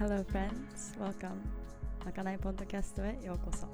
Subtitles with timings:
[0.00, 1.36] Hello friends, welcome.
[2.06, 3.66] まかないポッドキャストへようこそ。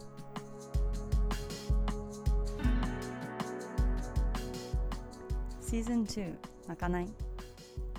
[5.64, 6.34] シーズン2
[6.66, 7.06] まかない。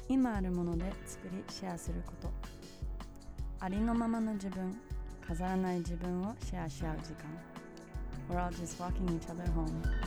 [0.10, 2.30] 今あるもので作りシェアすること。
[3.62, 4.78] ありのままの自分
[5.26, 7.30] 飾らない自分をシェアし合う時間。
[8.30, 10.07] We're all just walking each other home.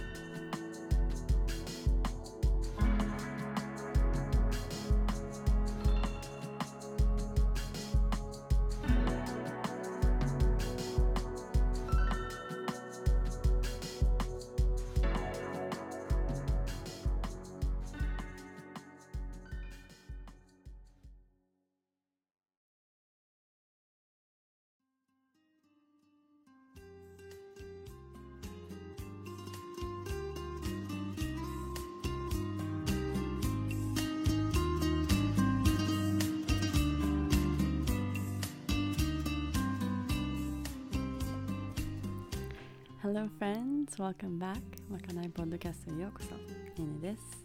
[43.13, 46.37] Hello friends, welcome back まかないポッドキャストへようこそ
[46.81, 47.45] ねねです、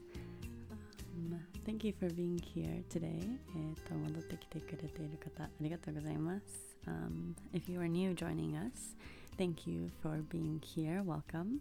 [1.17, 8.95] um, Thank you for being here today えっと戻ってきてくれている方ありがとうございます、um, If you are new joining us
[9.39, 11.57] Thank you for being here, welcome、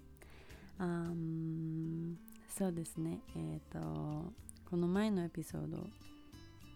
[0.79, 2.17] um,
[2.55, 3.79] そうですねえっ、と
[4.69, 5.79] この前のエピソード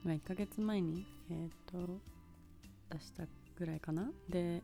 [0.07, 2.01] 1ヶ月前にえっ、と
[2.91, 3.25] 出した
[3.59, 4.63] ぐらいかなで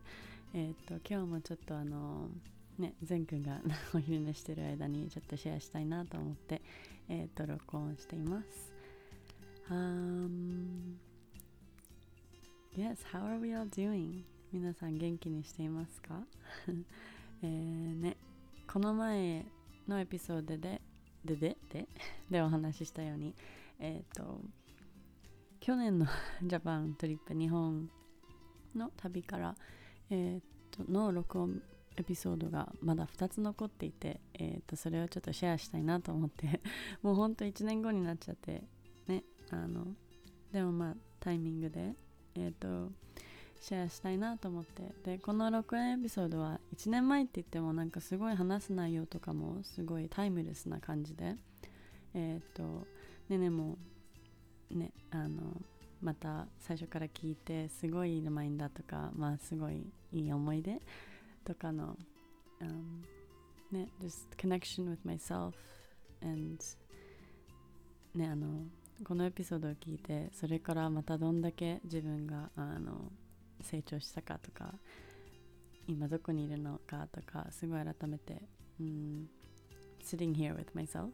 [0.55, 2.27] えっ、と今日もちょっとあの
[2.77, 3.61] ね善くんが
[3.93, 6.61] お昼寝してる間にちょっとシェアしたいなと思って
[7.07, 8.73] えっ、と録音しています
[9.67, 10.97] Um,
[12.77, 14.23] yes, how are we all doing?
[14.51, 16.21] 皆さん元気にしていますか？
[17.41, 18.15] えね
[18.71, 19.45] この前
[19.87, 20.81] のエピソードで
[21.23, 21.87] ででで
[22.29, 23.33] でお話ししたように
[23.79, 24.39] えっ、と
[25.59, 26.05] 去年の
[26.43, 27.89] ジャパントリップ日本
[28.75, 29.55] の旅から
[30.11, 31.63] えー、との録音
[31.97, 36.61] エピソードがまだ2つ残っていて、えー、とそれをちょっとシェアしたいなと思って
[37.01, 38.63] もうほんと1年後になっちゃって
[39.07, 39.87] ねあの
[40.51, 41.95] でもまあタイミングで
[42.37, 42.91] えー、と
[43.61, 51.35] シェアしたいなと思ってでこの録音エピソードは1年前って言ってもなんかすごい話す内容とかもすごいタイムレスな感じで
[52.13, 52.85] えっと
[53.29, 53.77] ねねも
[54.69, 55.61] ねあの
[56.01, 60.79] また最初から聞いてすごいいいマインダーとかまあすごいいい思い出
[61.45, 61.95] とかの、
[62.61, 63.03] um,
[63.71, 65.53] ね just connection with myself
[66.21, 66.63] and
[68.13, 68.63] ねあの
[69.03, 73.11] このエピソードを聞いてそれからまたどんだけ自分があの
[73.61, 74.73] 成長したかとか
[75.87, 78.41] 今どこにいるのかとかすごい改めて、
[78.79, 79.29] うん、
[80.03, 81.11] sitting here with myself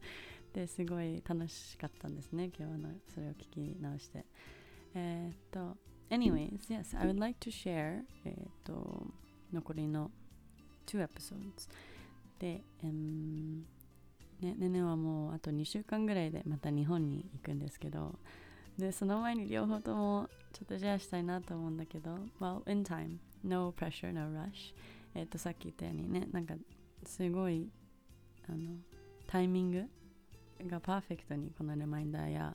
[0.52, 4.24] ですごい楽しかったんですね今日のそれを聞き直して。
[4.94, 5.76] え、っと
[6.10, 9.06] anyways yes I would like to share え、っと
[9.52, 10.10] 残りの
[10.86, 11.68] 2 episodes
[12.38, 13.62] で、um,
[14.40, 18.16] ねねねはもうあと2週間ぐらいでまた日本に行くんですけど
[18.76, 24.74] でその前に両方ともちょっとシェアしたいなと思うんだけど well in time no pressure no rush
[25.14, 26.54] えっとさっき言ったようにねなんか
[27.06, 27.68] すごい
[28.48, 28.58] あの
[29.26, 29.84] タイミング
[30.68, 32.54] がパーフェクトにこのリマインダーや、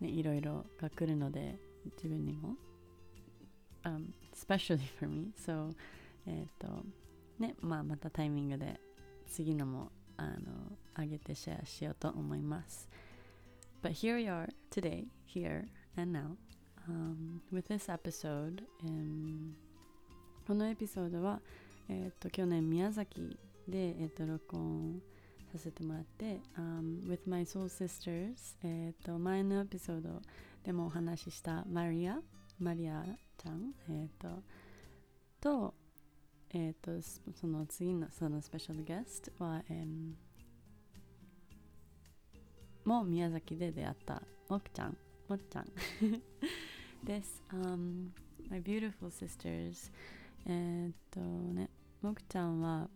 [0.00, 1.56] ね、いろいろが来るので
[1.96, 2.54] 自分にも、
[3.84, 5.70] um, especially for me so
[6.26, 6.84] えっ、と
[7.38, 8.80] ねまあまたタイミングで
[9.26, 12.88] 次のもあの上げてシェアしようと思います。
[13.82, 16.36] But here we are today here and now、
[16.88, 19.52] um, with this episode、um,
[20.46, 21.40] このエピソードは
[21.88, 25.02] えっ、と去年宮崎でえっ、と録音
[25.54, 30.20] させてもらって、um, With My Soul Sisters、えー、と前のエピソード
[30.64, 32.18] でもお話ししたマリア
[32.58, 33.04] マリア
[33.38, 34.42] ちゃん、えー、と
[35.40, 35.74] と,、
[36.56, 36.92] えー、と
[37.34, 40.14] その次のそのスペシャルゲストは、えー、
[42.88, 44.96] もう宮崎で出会ったもくちゃん。
[45.28, 45.66] もっちゃん。
[47.04, 48.10] です、um,
[48.48, 49.90] My beautiful sisters
[50.46, 51.68] えっとね
[52.00, 52.88] もくちゃんは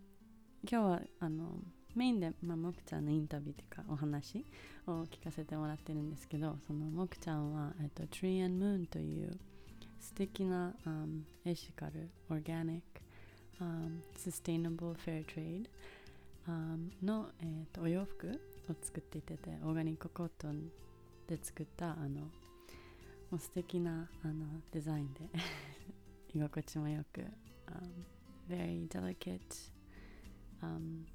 [0.63, 1.61] 今日はあの
[1.95, 4.45] メインで、まあ、もくちゃんのインタビューというかお話
[4.87, 9.37] を聞かせてもらってるんですけどそのもくちゃんは、えっと、Tree and Moon という
[9.99, 13.01] 素敵な、um, エシカル、オーガニック、
[13.61, 15.69] um, Sustainable Fair Trade、
[16.47, 18.27] um, の、えっと、お洋服
[18.69, 20.69] を作っていててオーガニックコットン
[21.27, 22.21] で作ったあの
[23.31, 25.21] もう素敵なあのデザインで
[26.33, 27.27] 居心地もよく、um,
[28.49, 29.39] very delicate、
[30.61, 31.05] um,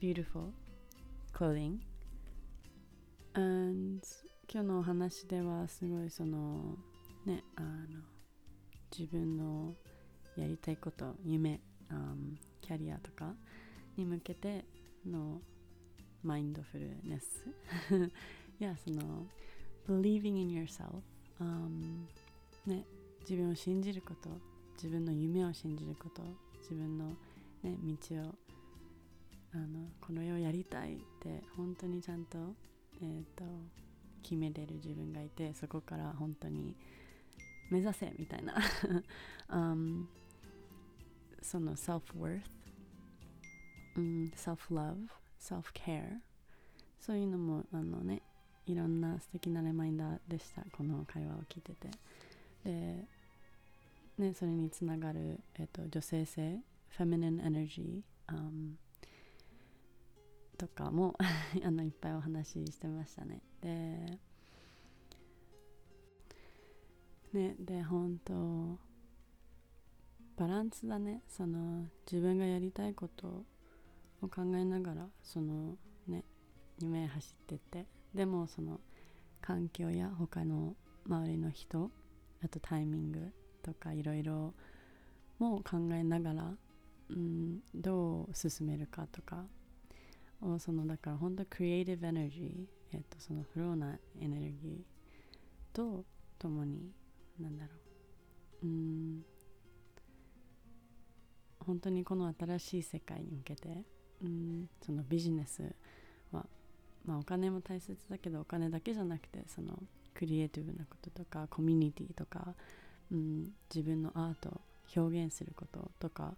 [0.00, 0.52] beautiful
[1.32, 1.78] clothing.
[3.34, 4.00] And
[4.46, 6.76] 今日のお話ではすごいその
[7.24, 8.02] ねあの
[8.96, 9.74] 自分の
[10.36, 11.60] やりたいこと夢、
[11.90, 13.34] um, キャリアとか
[13.96, 14.64] に向けて
[15.06, 15.40] の
[16.22, 17.44] マインドフルネス。
[18.60, 19.26] いやその
[19.86, 21.02] believing in yourself、
[21.40, 22.06] um,
[22.66, 22.84] ね
[23.20, 24.30] 自分を信じること
[24.74, 26.22] 自分の夢を信じること
[26.60, 27.08] 自分の、
[27.62, 28.34] ね、道を
[29.54, 32.38] あのこの世をやりたいって本当にちゃんと,、
[33.00, 33.44] えーと、
[34.22, 36.74] 決めれる自分がいてそこから本当に
[37.70, 38.54] 目指せみたいな、
[39.48, 40.06] um,
[41.44, 42.40] その self-worth、
[43.96, 44.94] うん、self-love
[45.38, 46.20] self-care
[46.98, 48.22] そういうのもあのね
[48.66, 50.62] いろんな素敵なレマインダーでした。
[50.72, 51.90] この会話を聞いてて。
[52.64, 53.06] で、
[54.16, 56.60] ね、それにつながる、えっと、女性性
[56.96, 58.76] feminine energy、um,
[60.56, 61.14] とかも
[61.62, 63.42] あのいっぱいお話ししてましたね。
[63.60, 64.18] で
[67.34, 68.78] ねで本当
[70.36, 71.22] バランスだね。
[71.28, 73.44] その自分がやりたいこと
[74.22, 75.76] を考えながらその
[76.06, 76.24] ね
[76.80, 77.86] 夢走ってって。
[78.14, 78.80] でもその
[79.40, 80.74] 環境や他の
[81.06, 81.90] 周りの人
[82.42, 83.32] あとタイミング
[83.62, 84.54] とかいろいろ
[85.38, 86.54] も考えながら、
[87.10, 89.44] うん、どう進めるかとか
[90.40, 96.04] をそのだから本当クリエイティブエネルギー、えっと、そのフローなエネルギーと
[96.38, 96.92] ともに
[97.40, 97.72] なんだろ
[98.62, 98.66] う。
[98.66, 99.22] うん。
[101.66, 103.84] 本当にこの新しい世界に向けて
[104.22, 105.62] うんそのビジネス
[106.32, 106.44] は、
[107.04, 109.78] まあ、お金も大切だけどお金だけじゃなくてその
[110.14, 112.54] クリエイティブなこととかコミュニティとか、
[113.10, 114.60] うん、自分のアート
[114.96, 116.34] 表現することとか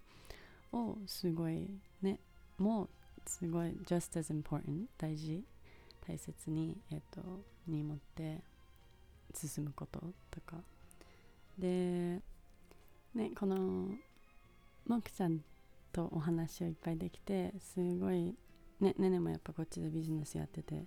[0.73, 1.69] をすごい
[2.02, 2.19] ね
[2.58, 2.88] もう
[3.26, 5.43] すごい just as important 大事
[6.06, 7.20] 大切に、えっと、
[7.67, 8.40] に持って
[9.34, 10.00] 進むこと
[10.31, 10.56] とか。
[11.58, 12.20] で
[13.14, 13.88] ねこの
[14.86, 15.40] モクちゃん
[15.92, 18.34] とお話をいっぱいできてすごい
[18.80, 20.84] ねねねもやっぱこっちでビジネスやってて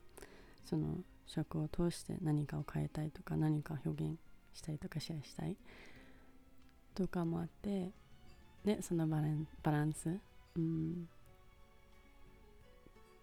[0.64, 4.18] その職を通して何かを変えたいとか何か表現
[4.54, 5.56] したいとかシェアしたい
[6.96, 7.92] とかもあって
[8.66, 10.10] でそのバランバランス、
[10.56, 11.08] うん、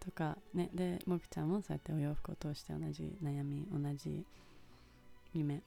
[0.00, 4.24] とかねでもくちゃんもそうやってお洋服を通して同じ悩み同じ
[5.34, 5.62] 夢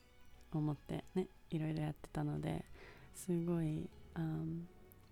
[0.53, 2.63] を持ってねいろいろやってたので
[3.13, 4.61] すごい、um,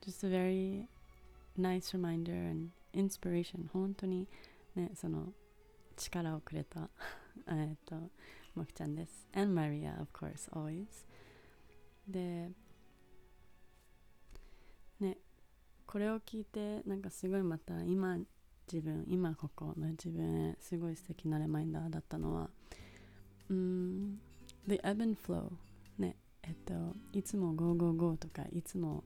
[0.01, 0.88] just a very
[1.57, 3.67] nice reminder and inspiration.
[3.73, 4.27] 本当に
[4.75, 5.33] ねその
[5.95, 6.89] 力をくれた
[7.47, 7.95] えっと
[8.55, 9.27] もくちゃんです。
[9.33, 11.05] And Maria of course always.
[12.07, 12.51] で
[14.99, 15.17] ね
[15.85, 18.17] これを聞いてなんかすごいまた今
[18.71, 22.50] 自分今ここの自分へすごい素敵なレマインダーだったのは
[23.50, 24.19] うん
[24.67, 25.51] The ebb and flow
[25.97, 26.73] ねえっと
[27.13, 29.03] いつも GoGoGo とかいつも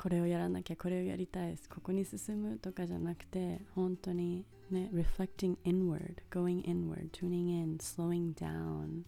[0.00, 1.68] これをやらなきゃこれをやりたいです。
[1.68, 9.02] ここに進むとかじゃなくて本当にね reflecting inward going inward tuning in slowing down.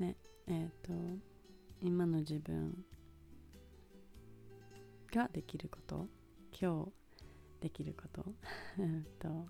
[0.00, 0.16] ね
[0.48, 0.92] えっと
[1.80, 2.84] 今の自分
[5.12, 6.08] ができること
[6.60, 8.24] 今日できること
[9.20, 9.46] と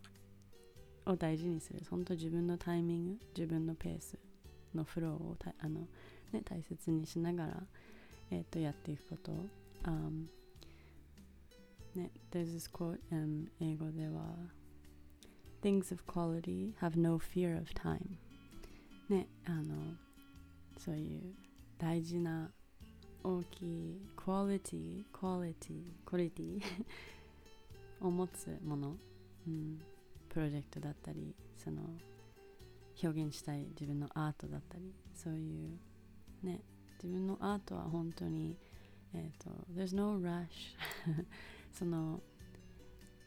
[1.12, 1.80] を大事にする。
[1.88, 4.18] 本当自分のタイミング自分のペース
[4.74, 5.88] のフローをあの、
[6.32, 7.66] ね、大切にしながら、
[8.30, 9.32] えー、とやっていくこと、
[9.84, 10.26] um,
[11.94, 14.36] ね、There's this quote、um, 英語では
[15.62, 18.16] Things of quality have no fear of time
[19.08, 19.94] ねあの
[20.78, 21.34] そういう
[21.78, 22.50] 大事な
[23.24, 26.62] 大きい quality quality quality
[28.00, 28.96] を持つもの、
[29.46, 29.80] うん、
[30.28, 31.82] プロジェクトだったりその
[33.02, 36.60] 表現したい自分のアートだったりそういうね
[37.02, 38.56] 自分のアートは本当に
[39.14, 40.46] えっ、ー、と There's no rush
[41.72, 42.20] その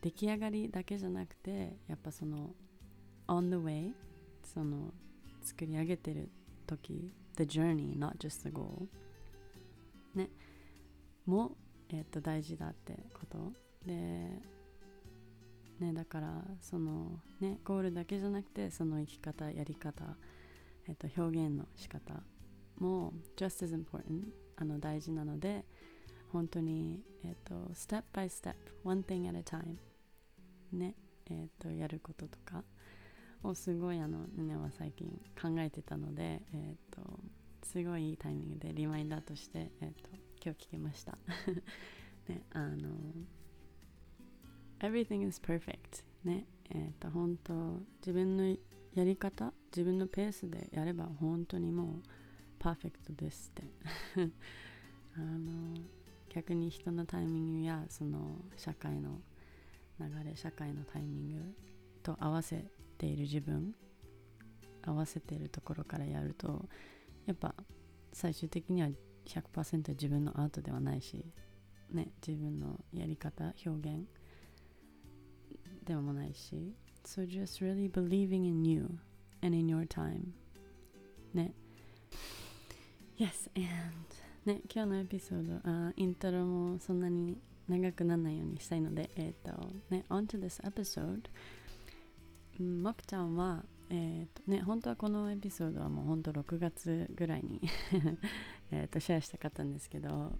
[0.01, 2.51] 出来上がりだけじゃなくてやっぱその
[3.27, 3.93] on the way
[4.43, 4.93] その
[5.41, 6.29] 作り上げてる
[6.65, 8.87] 時 the journey not just the goal
[10.15, 10.29] ね
[11.25, 11.55] も
[11.89, 13.51] えっ、ー、と大事だってこと。
[13.85, 14.39] で
[15.79, 20.03] ね、だからそのねゴールだけじゃなくてその生き方やり方、
[20.87, 22.21] えっと、表現の仕方
[22.77, 25.65] も just as important あの大事なので
[26.31, 29.77] 本当に、えっと、step by step one thing at a time.
[30.71, 30.95] ね
[31.29, 32.63] えっとやることとか
[33.43, 35.07] をすごいあのねは最近
[35.41, 37.01] 考えてたのでえっと
[37.63, 40.09] すごいいいタイミングでリマインダーとして、えっと
[40.43, 41.17] 今日聞けました。
[42.27, 42.89] ねあの
[44.79, 46.03] everything is perfect.
[46.23, 48.57] ねえっ、と本当自分の
[48.93, 52.09] やり方自分のペースでやれば本当にもう
[52.59, 53.63] パーフェクトですって
[55.15, 55.75] あの
[56.33, 59.19] 逆に人のタイミングやその社会の
[59.99, 61.55] 流れ社会のタイミング
[62.01, 62.63] と合わせ
[62.97, 63.75] ている自分
[64.81, 66.65] 合わせているところからやると
[67.25, 67.53] やっぱ
[68.13, 68.87] 最終的には
[69.27, 71.25] 100%自分のアートではないし
[71.91, 74.07] ね自分のやり方表現
[75.85, 76.73] でもないし
[77.03, 78.99] So just really believing in you
[79.41, 80.33] and in your time.
[81.33, 81.53] ね。
[83.17, 91.29] Yes and ね今日のエピソードあイントロもそんなに長くならないようにしたいのでえっ、ー、とね On to this episode
[92.61, 97.59] もくちゃんはえーとね、本当はこのエピソードはもう本当6月ぐらいに
[98.71, 100.31] えとシェアしたかったんですけど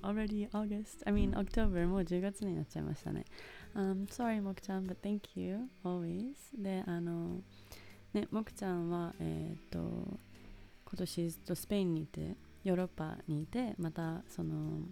[0.00, 3.24] already August I mean October もう10月になっちゃいましたね、
[3.74, 7.42] um, sorry もくちゃん but thank you always であの
[8.12, 10.20] ねもくちゃんはえっ、ー、と
[10.84, 14.82] 今年ずっとスペインにいてヨーロッパにいてまたその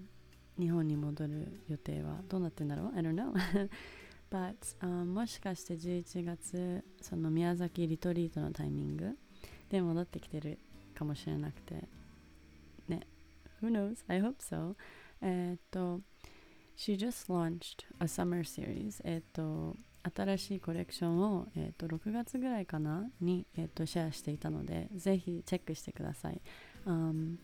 [0.59, 3.33] 日本に戻る予定はどうなってんだろう？I don't know.
[4.31, 9.17] But、um, もしかして11月その宮崎リトリートのタイミング
[9.71, 10.59] で戻ってきてる
[10.95, 11.85] かもしれなくて。
[12.89, 13.01] ね。
[13.63, 14.05] Who knows?
[14.09, 14.75] I hope so.
[15.21, 16.01] えっと
[16.77, 19.01] She just launched a summer series.
[19.05, 19.77] えっと
[20.15, 23.11] 新しいコレクションを、えー、と6月ぐらいかな？
[23.21, 26.41] に、えー、とシェアしていたのでぜひチェックしてください、
[26.88, 27.37] um,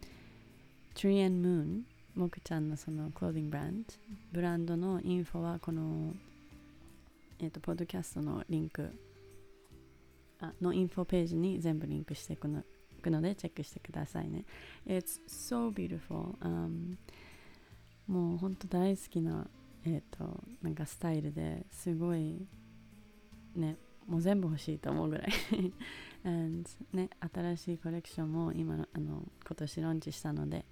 [0.94, 1.82] Tree and Moon
[2.14, 3.94] もくちゃんのそのクローディングブランド
[4.32, 6.14] ブランドのインフォはこの
[7.40, 8.90] えっ、ー、と、ポッドキャストのリンク
[10.40, 12.62] あのインフォページに全部リンクしていくの
[13.02, 14.44] くのでチェックしてくださいね。
[14.86, 16.96] It's so beautiful、um,
[18.06, 19.46] もう本当大好きな、
[19.84, 22.46] えっ、ー、と、なんかスタイルですごい
[23.54, 25.32] ね、もう全部欲しいと思うぐらい
[26.24, 30.64] And ね、新しいコレクションも今のあの今年ローンチしたので、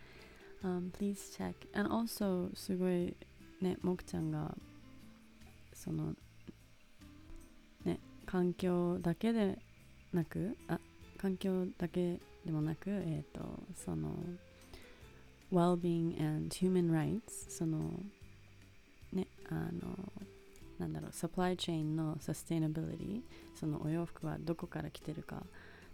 [0.62, 1.54] um, please check.
[1.74, 3.14] And also すごい
[3.60, 4.54] ね、もくちゃんが
[5.72, 6.14] その
[7.84, 9.58] ね環境だけで
[10.12, 10.78] なくあ
[11.18, 14.10] 環境だけでもなく、えーと、その
[15.52, 17.90] well-being and human rights その
[19.12, 19.96] ねあの
[20.82, 23.20] なんだろうサプライチェーンのサステイナビリティ
[23.54, 25.42] そのお洋服はどこから来てるか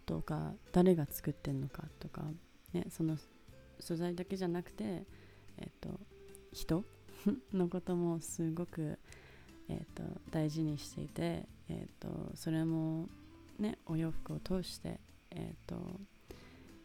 [0.07, 2.23] とか誰が作ってるのかとか、
[2.73, 3.17] ね、その
[3.81, 5.05] 素材だけじゃなくて、
[5.59, 6.01] えっ、と
[6.53, 6.85] 人
[7.53, 8.99] のこともすごく、
[9.69, 13.09] えーと大事にしていてえーと、それも
[13.59, 15.77] ねお洋服を通して、えーと、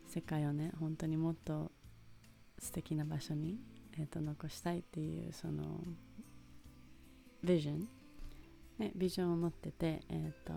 [0.07, 1.71] 世界をね本当にもっと
[2.59, 3.57] 素敵な場所に、
[3.97, 5.79] えーと、残したいっていうその
[7.43, 7.87] ビジョン、
[8.79, 10.53] ね、ビジョンを持ってて、えー、と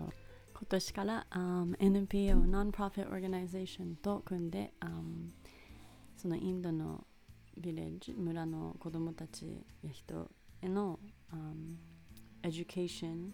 [0.53, 5.29] 今年から、um, NPO nonprofit organization と組んで、um,
[6.15, 7.05] そのインドの
[7.57, 10.99] ビレッジ村の子供たちや人への、
[11.33, 11.75] um,
[12.43, 13.31] education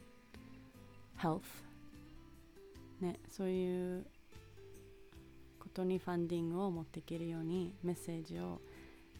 [1.19, 1.41] health
[2.99, 4.05] ねそういう
[5.59, 8.61] ことにファンディングを持っていけるようにメッセージを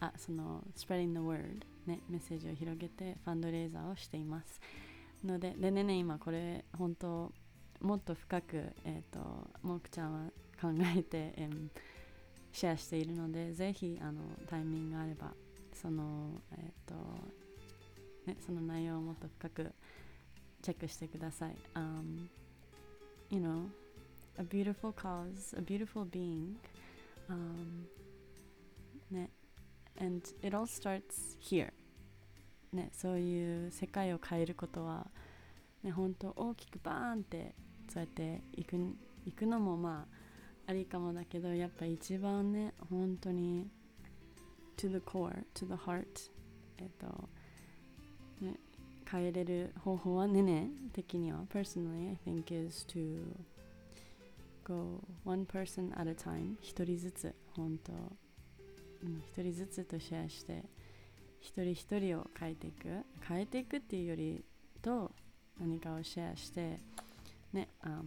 [0.04, 4.60] あその spreading the word ねメッセージを広げてファンドレーザーをしています
[5.24, 7.32] のででねね今これ本当
[7.80, 9.20] もっと深くえっ、ー、と
[9.62, 10.20] もくちゃんは
[10.60, 11.68] 考えて、えー、
[12.52, 15.32] シェアしているのでぜひあのタイミングがあれば
[15.72, 16.94] そのえっ、ー、と
[18.26, 19.72] ねその内容をもっと深く
[20.62, 21.56] チェックしてください。
[21.74, 22.28] Um,
[23.30, 23.66] you know,
[24.38, 26.54] a beautiful cause, a beautiful being.
[27.28, 27.86] Um,
[29.10, 29.30] ね、
[29.98, 31.72] and it all starts here.
[32.72, 35.06] ね、そういう世界を変えることは、
[35.84, 37.54] ね、本当大きくバーンって
[37.88, 38.76] そうやっていく
[39.24, 40.06] いくのもま
[40.66, 43.68] あありかもだけどやっぱ一番ね本当に
[44.76, 46.04] to the core, to the heart
[46.78, 47.28] えっと
[48.40, 48.56] ね
[49.08, 51.44] 変えれる方法はねね的には。
[51.50, 53.22] Personally I think is to
[54.64, 58.23] go one person at a time 一人ずつ本当。
[59.04, 60.64] 一人ずつとシェアして
[61.40, 62.88] 一人一人を変えていく。
[63.28, 64.44] 変えていくっていうより
[64.82, 65.12] と
[65.60, 66.80] 何かをシェアして
[67.52, 68.02] ね、um,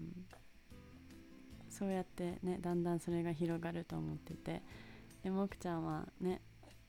[1.69, 4.61] そうやってねだんだんそれが広がると思ってて。
[5.23, 6.41] でもくちゃんはね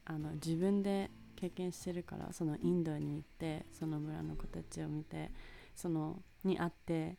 [0.04, 5.30] あの自分で経験してるからそのインドに行ってその村の子たちを見て
[5.74, 7.16] そのに会って、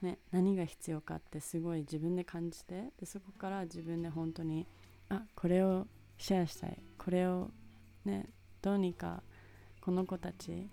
[0.00, 4.66] ね、何が必要かってすごい自分で感じてでそこから自分で本当に
[5.08, 5.86] あこれを
[6.18, 6.78] シェアしたい。
[6.98, 7.50] これを
[8.04, 8.28] ね
[8.62, 9.22] どうにか
[9.80, 10.68] この子たち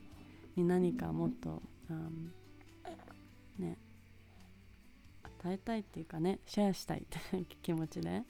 [0.56, 2.32] に何かもっと、うん、
[3.60, 3.78] ね
[5.24, 7.20] 与えたいっていうかねシェアしたいって
[7.62, 8.24] 気持ちで。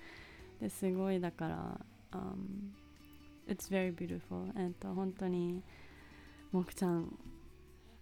[0.60, 1.80] ですごいだから、
[2.12, 2.72] um,
[3.48, 4.52] It's very beautiful.
[4.56, 5.62] えっと本当に
[6.52, 7.18] もくちゃん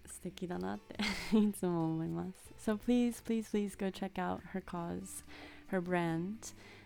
[0.05, 0.97] 素敵だなって
[1.37, 2.53] いつも思います。
[2.59, 5.23] So please please please go check out her cause
[5.71, 6.35] her brand.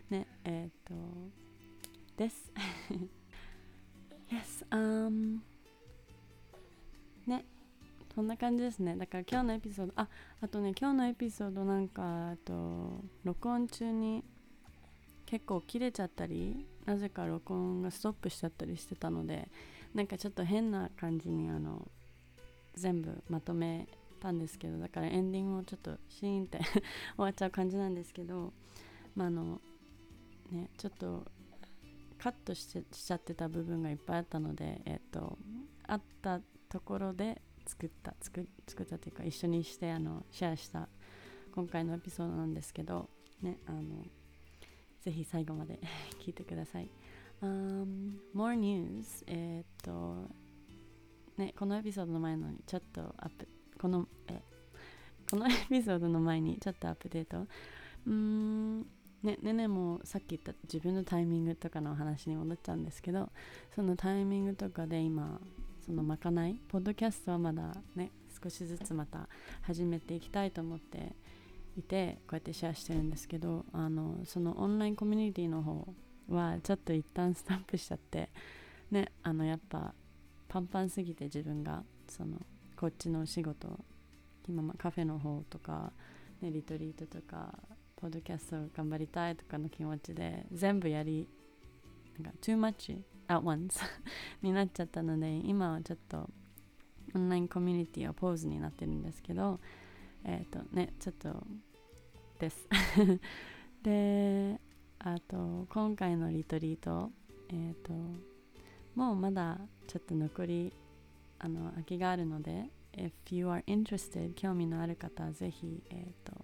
[0.09, 0.93] ねえっと
[2.17, 2.51] です。
[4.29, 5.39] Yes um
[7.25, 7.45] ね
[8.13, 8.95] そんな感じですね。
[8.95, 10.07] だから今日のエピソードあ
[10.41, 14.23] あとね今日のエピソードなんかあと録音中に
[15.25, 19.49] 結構切れちゃったりなぜか録音がストップしちゃったりしてたので
[19.95, 21.87] なんかちょっと変な感じにあの
[22.75, 23.87] 全部まとめ
[24.19, 26.83] たんですけどだからエンディングをちょっとシーンって 終
[27.17, 28.53] わっちゃう感じなんですけど
[29.15, 29.59] まああの
[30.51, 31.25] ねちょっと
[32.23, 35.37] カットしてしちゃってた部分がいっぱいあったのでえっと
[35.85, 36.39] あった
[36.69, 40.87] ところで作った作作ったっていうか一緒にしてあのシェアした
[41.53, 43.09] 今回のエピソードなんですけど
[43.41, 43.81] ねあの
[45.01, 45.81] ぜひ最後まで
[46.25, 46.89] 聞いてください。
[47.41, 50.29] Um, more news えっと
[51.35, 54.41] ねこのエピソードの前のにちょっとアップこのえ
[55.29, 58.87] このエピソードの前にちょっとアップデートうーん
[59.23, 63.29] ねねねもさっき言った自分のタイミングとかの話に戻っちゃうんですけど
[63.73, 65.39] そのタイミングとかで今
[65.85, 68.11] そのまかないポッドキャストはまだね
[68.41, 69.27] 少しずつまた
[69.61, 71.15] 始めていきたいと思って
[71.77, 75.87] いてこうやってシェアしてるんですけどあのそのオンラインコミュニティの方
[76.29, 78.29] はちょっと一旦スタンプしちゃって
[78.91, 79.93] ねあのやっぱ
[80.47, 82.37] パンパンすぎて自分がその
[82.75, 83.79] こっちのお仕事
[84.47, 85.91] 今カフェの方とか、
[86.41, 87.53] ね、リトリートとか
[88.03, 91.25] ポッドキャスト頑張りたいとかの気持ちで全部やり
[92.19, 93.79] なんか too much at once
[94.43, 96.29] になっちゃったので今はちょっと
[97.15, 99.57] オンラインコミュニティはポーズになってるんですけど
[100.25, 101.47] えっ、とねちょっと
[102.39, 102.67] です。
[103.81, 104.59] で
[104.99, 107.09] あと今回のリトリート
[107.47, 107.93] えっ、と
[108.95, 110.73] もうまだちょっと残り
[111.39, 116.43] あの空きがあるので If you are interested 興味のある方はぜひえっ、と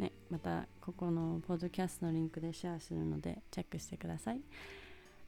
[0.00, 4.40] ねまたここのポッドキャストのリンクでシェアするのでチェックしてください。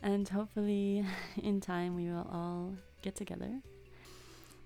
[0.03, 1.05] And hopefully
[1.41, 3.61] in time we will all get together.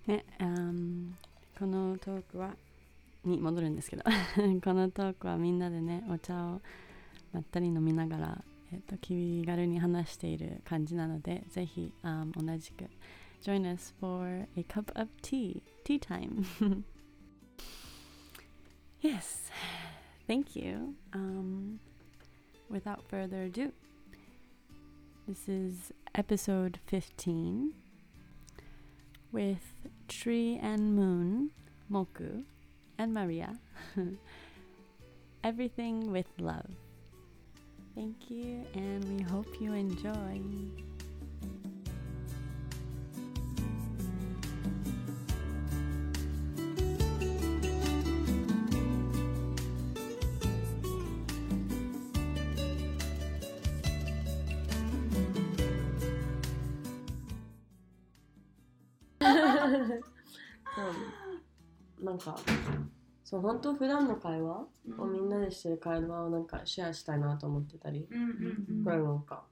[0.07, 1.12] ね、um,
[1.59, 2.55] このトークは
[3.25, 4.05] に戻るんですけど
[4.62, 6.62] このトークはみんなでねお茶を
[7.33, 12.85] まったり飲みながら、えー、と気軽に話している感じなのでぜひ、um, 同じく
[13.42, 16.45] join us for a cup of tea tea time.
[19.03, 19.53] Yes.
[20.26, 21.78] Thank you um,
[22.68, 23.72] without further ado
[25.28, 27.72] this is episode 15
[29.32, 29.72] with
[30.08, 31.50] Tree and Moon
[31.90, 32.44] Moku
[32.98, 33.58] and Maria.
[35.44, 36.70] Everything with love.
[37.94, 40.40] Thank you, and we hope you enjoy.
[62.07, 62.37] なんか
[63.25, 64.61] そう本当普段の会話
[64.99, 69.45] をみんなでしてる会話をなんかシェアしたいなと思ってたり、うんうんこれなんか。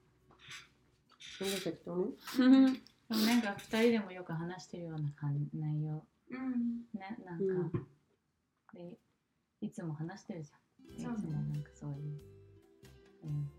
[1.38, 2.14] そんな適当に？
[2.38, 2.72] うん。
[2.74, 6.04] でもなんか二人でもよく話してるような感内容。
[6.30, 6.84] うん。
[6.94, 7.78] ねなんか、
[8.72, 8.96] で
[9.60, 11.14] いつも話してるじゃん。
[11.14, 12.20] いつもなんかそういう、
[13.24, 13.50] うん、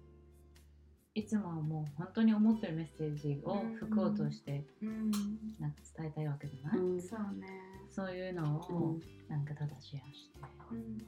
[1.14, 5.12] いつもはもう本当に思ってるメッセージを服を通してうん。
[5.60, 5.72] なん。
[5.74, 7.02] か伝えたいわけじゃない、うん。
[7.02, 7.48] そうね
[7.90, 10.40] そういうのをなんかただシェアして、
[10.72, 11.02] うん。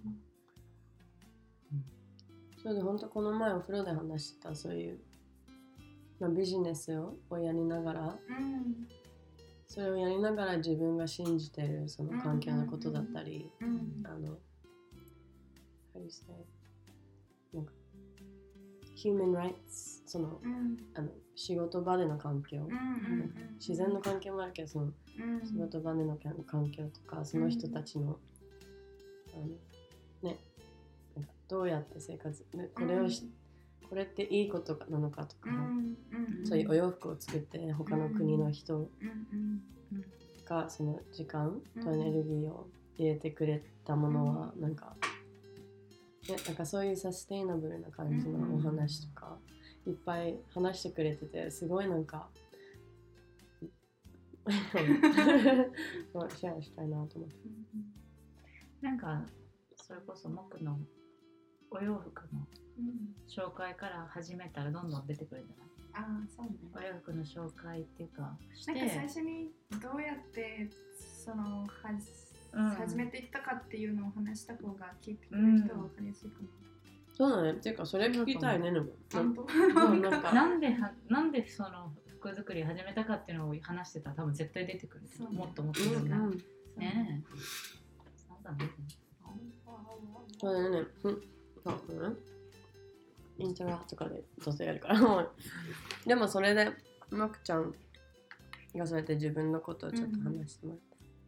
[2.62, 5.00] それで本当この前お風呂で話してたそういう、
[6.20, 8.08] まあ、ビジネスををやりながらう
[8.42, 8.88] ん
[9.68, 14.04] それをやりながら自分が信じてるその環境のことだったり、うん。
[14.06, 14.38] あの
[15.94, 16.26] how do you say
[17.54, 17.74] なんか
[18.96, 20.78] human rights そのうん。
[20.96, 24.94] あの仕事場での環境、うんうん自然の環境もあるけどそのうん。
[25.48, 28.20] 仕事場での環境とかその人たちの,、
[29.34, 29.48] あの
[30.30, 30.38] ね
[31.16, 33.24] なんかどうやって生活ねこれをし、
[33.88, 39.62] これっていいことなのかとか、うんうんそういうお洋服を作って他の国の人うん
[40.46, 44.96] がその時間とエネルギーを入れてくれたものはなんか、
[46.30, 49.38] ね、なんかそういうサステイナブルな感じのお話とか
[49.88, 52.30] いっぱい話してくれててすごいなんか
[54.48, 57.36] シェアしたいなと思って。
[58.82, 59.26] なんか
[59.76, 60.80] それこそ僕の
[61.72, 62.48] お洋服の
[62.78, 63.16] うん。
[63.28, 65.68] 紹介から始めたらどんどん出てくるんじゃない？
[65.94, 66.56] ああそうね。
[66.76, 70.70] お洋服の紹介っていうかしなんか最て初にどうやって
[71.26, 72.12] そのはじ、
[72.54, 72.70] うん。
[72.70, 76.48] 始めていったかっていうのを話した方が聞いてくれる人は分かりやすいかな。
[77.18, 77.54] そうだね。
[77.54, 78.92] っていうかそれ聞きたいねでも。
[79.12, 85.10] なんかなんではなんでその服作り始めたかっていうのを話してたら多分絶対出てくるね。
[85.36, 86.12] もっともっとうんみん。
[86.12, 86.32] な、うん
[86.78, 87.34] ねえ。
[88.16, 88.70] そうだね。
[90.40, 90.86] そうだね。
[91.04, 91.22] うん。
[91.64, 92.16] そうだね
[93.40, 95.32] イントロとかでどうせやるからもう
[96.06, 96.72] でもそれで
[97.10, 97.74] マクちゃん。
[98.76, 100.80] がそうやって自分のことをちょっと話してもらっ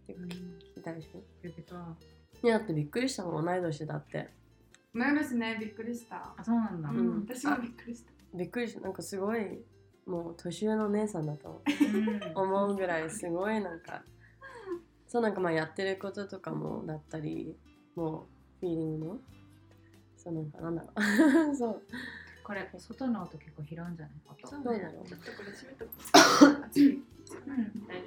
[0.05, 1.09] て、っていうか聞きたいし
[2.43, 3.45] ねだってびっくりしたもん。
[3.45, 4.29] 同い年だって
[4.93, 6.33] 前ですね、びっくりした。
[6.37, 7.17] あそうなんだ、ううん。
[7.19, 8.11] ん、私もびっくりした。
[8.33, 8.81] びっくりした。
[8.81, 9.61] なんかすごい
[10.05, 12.21] もう年上の姉さんだとうん。
[12.35, 14.03] 思うぐらいすごいなんか
[15.07, 17.55] そうなんかまあやってることとかもだったり
[17.95, 18.27] も
[18.61, 19.19] うフィーリングも
[20.17, 20.89] そうなんかなんだろ
[21.51, 21.53] う。
[21.55, 21.81] そう。
[22.43, 24.15] これ外の音結構拾うんじゃない？
[24.27, 24.47] 音。
[24.47, 25.91] そうどうだろうちょっとこれ閉めとこ
[26.61, 26.65] う。
[26.65, 26.93] 熱い。
[26.95, 27.03] うん。
[27.87, 28.01] 大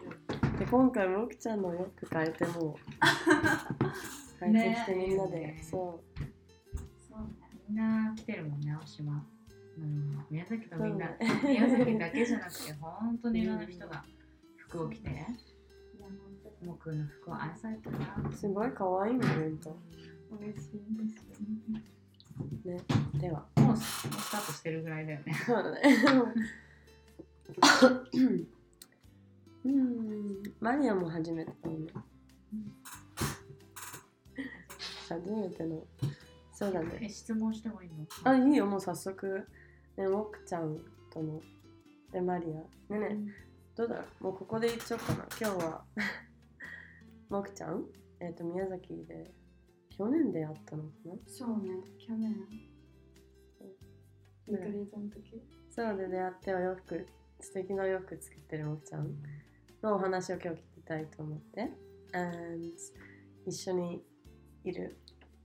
[0.51, 2.75] 丈で今回もくちゃんの洋服変えてもう
[4.45, 6.09] 変えてきてみんなで、ねそう。
[6.09, 6.12] ね
[7.73, 9.25] みんな来てるもんね青島。
[9.79, 14.05] うん宮崎とみんな、ね宮崎だけじゃなくて本当にいろんな人が
[14.59, 15.27] 服を着て。
[16.67, 17.97] もくんの服を愛されてる
[18.37, 19.71] すごい可愛いのほんと。
[19.71, 19.77] に
[20.39, 20.83] 嬉しい
[22.65, 22.87] です。
[23.17, 23.47] ねでは。
[23.57, 25.35] もうスタートしてるぐらいだよね。
[25.47, 25.81] そうだね。
[29.65, 30.43] うん。
[30.61, 31.87] マリアも初めてだもん。
[31.87, 31.93] ね
[35.09, 35.83] 初めての
[36.63, 36.99] そうだね。
[37.03, 38.07] え質問してもいいの？
[38.25, 39.47] あいいよもう早速。
[39.97, 40.79] ねもくちゃん
[41.13, 41.41] との
[42.13, 42.55] でマリア。
[42.55, 43.17] ねえねえ
[43.75, 44.25] どうだろう？
[44.25, 45.27] もうここで言っちゃおうかな。
[45.41, 45.85] 今日は
[47.31, 47.85] もくちゃん？
[48.21, 49.35] えっ、と宮崎で
[49.91, 51.15] 去年出会ったのかな？
[51.27, 52.35] そうね、去年。
[54.49, 55.43] リトリートの時。
[55.71, 57.07] そうで出会ってお洋服
[57.41, 59.11] 素敵なお洋服作ってるもくちゃん
[59.83, 61.73] のお話を今日聞きたいと思って。
[62.13, 62.59] And
[63.47, 64.05] 一緒に
[64.65, 64.97] いる、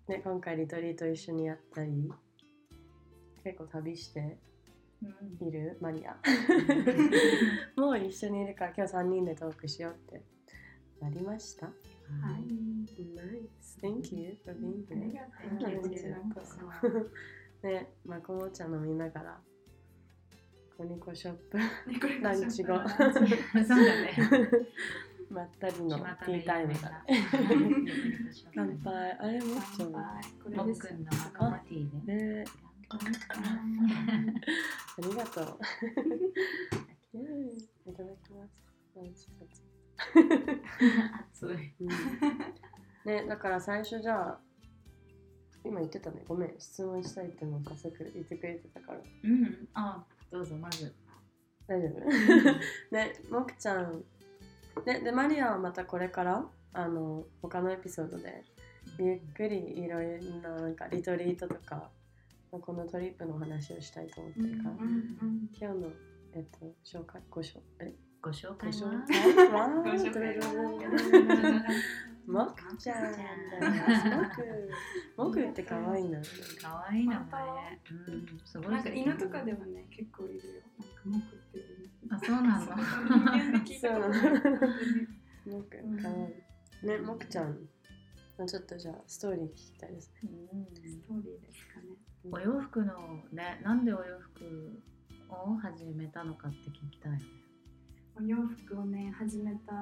[0.08, 2.12] ね、今回リトリート一緒にやったり
[3.44, 4.38] 結構旅して
[5.02, 5.48] うん。
[5.48, 5.78] いる？
[5.80, 6.18] マリア。
[7.80, 10.24] もう一緒にいるから今日3人でトークしようって
[11.00, 11.68] なりました？
[11.68, 11.74] はい。
[13.04, 13.80] Nice.
[13.82, 15.16] Thank you for being あり
[15.62, 15.90] here がとう。
[15.90, 16.42] こちらこ
[17.62, 17.68] そ。
[17.68, 19.40] ねまこもちゃん飲みながら
[20.78, 21.58] コニコショップ
[22.22, 22.74] ランチ後。
[22.90, 23.10] そう
[23.68, 24.16] だね
[25.30, 27.06] まったりの巷ティータイムだ。
[28.56, 29.18] 乾杯。
[29.20, 30.00] あれもっちゃんこ
[30.50, 32.46] れですの仲間ティーでね。
[32.90, 32.98] あ
[35.00, 35.60] りがとう。
[37.90, 38.62] いただきます
[41.32, 41.74] 熱い。
[41.82, 41.88] うん。
[43.06, 44.40] ねだから最初じゃあ
[45.66, 46.24] 今言ってたね。
[46.28, 49.00] ごめん質問したいってのを早速言ってくれてたから。
[49.24, 49.68] うん。
[49.74, 50.96] あどうぞまず。
[51.68, 52.00] 大丈夫？
[52.96, 54.04] ねもくちゃん
[54.86, 58.44] ねでマリアはまたこれからあの他のエピソードで
[59.00, 61.90] ゆっくりいろいろななんかリトリートとか
[62.50, 65.88] このトリップの話をしたいと思ってるから、うんうん今日の
[66.34, 67.94] えっと紹介ご紹え？
[68.22, 68.74] ご紹ご介は？
[68.74, 69.48] 紹介？
[69.50, 70.38] はご紹介
[72.28, 73.14] もくちゃん。
[73.14, 76.20] だもくもくって可愛いな。
[76.62, 78.42] かわいい名前うん。
[78.46, 78.84] すごいなん。
[78.84, 80.44] か犬とかではね、結構いるよ。
[80.78, 80.90] なん。
[80.90, 81.90] かモクっていう。
[82.10, 86.16] あそうなの人間で聞いたことないそうもく可愛
[86.84, 87.58] いねもくちゃん。
[88.46, 90.66] ちょっとじゃあストーリー聞きたいですねうん。
[90.66, 91.88] ストーリーですかね。
[92.32, 93.84] お洋服のねなん。
[93.86, 94.82] でお洋服
[95.30, 97.24] を始めたのかって聞きたいよね
[98.20, 99.74] お洋服をね始めた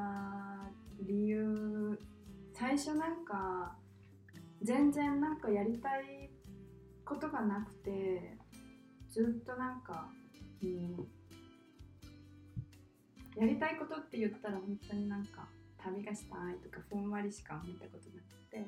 [1.02, 2.00] 理由
[2.58, 3.76] 最初なんか
[4.64, 6.30] 全然なんかやりたい
[7.04, 8.38] ことがなくて
[9.10, 10.08] ずっとなんか、
[10.64, 10.96] うん、
[13.36, 18.66] やりたいことって言ったら本当になんか旅がしたいとかふんわりしか思ったことなくて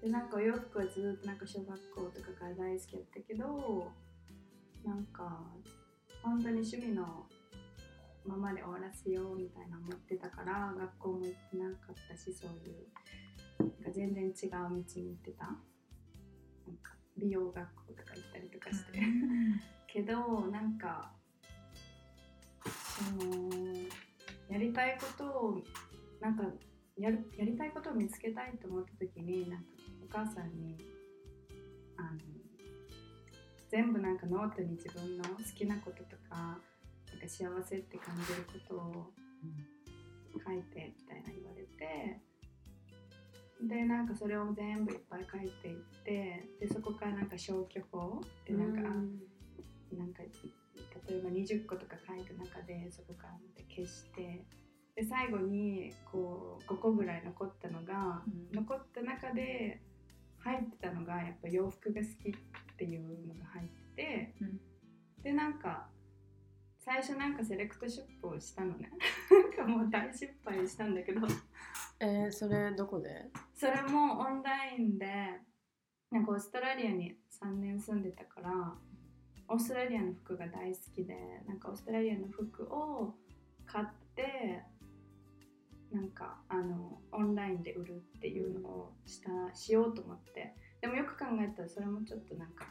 [0.00, 3.90] でなんかお洋服はずっとなんか小学校とかから大好きだったけど
[4.84, 5.42] なんか
[6.22, 7.26] 本当に趣味の
[8.26, 12.86] ままで終わらせようみたいな思ってたから学校も行ってなかったしそういう
[13.58, 15.46] なんか全然違う道に行ってた。
[16.66, 18.98] なんか美容学校とか行ったりとかして、
[19.86, 21.12] けどなんか
[22.64, 23.50] その
[24.48, 25.62] やりたいことを
[26.20, 26.44] なんか
[26.96, 29.66] やるやりたいことを見つけたいと思った時になんか
[30.02, 30.76] お母さんに
[31.96, 32.18] あの
[33.68, 36.58] 全部なんかノートに自分の好きなこととか
[37.24, 39.12] か幸せって感じることを
[40.34, 42.20] 書いてみたいな言われて
[43.62, 48.82] でなんかそれを全部いっぱい書いていってでそこからなんか消去法でなんか、
[49.96, 50.22] なんか
[51.08, 54.44] 例えば20個とか書いた中でそこからまた消して
[54.96, 58.56] で最後にこう5個ぐらい残ったのが、うん。
[58.56, 59.82] 残った中で
[60.38, 64.60] 入ってたのがやっぱ洋服が好きっていうのが入ってて、うん。
[65.22, 65.88] でなんか
[66.84, 68.90] 最初なんかセレクトショップをしたのね。
[69.56, 71.26] なんかもう大失敗したんだけど。
[71.98, 73.30] えー、それどこで？
[73.54, 75.06] それもオンラインで
[76.10, 78.50] なんかオーストラリアに3年住んでたから
[79.48, 81.16] オーストラリアの服が大好きで
[81.48, 83.14] なんかオーストラリアの服を
[83.64, 84.62] 買って
[85.90, 90.54] なんかあのオンラインで売るっていうのをしたしようと思って。
[90.82, 92.66] でもよく考えたらそれもちょっとなんか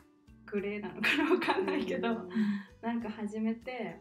[0.53, 2.29] グレーなのかなわかんないけど、うん。
[2.79, 3.99] なんか始めて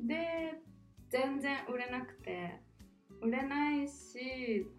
[0.00, 0.54] で
[1.10, 2.60] 全然売れなくて
[3.20, 4.70] 売れないし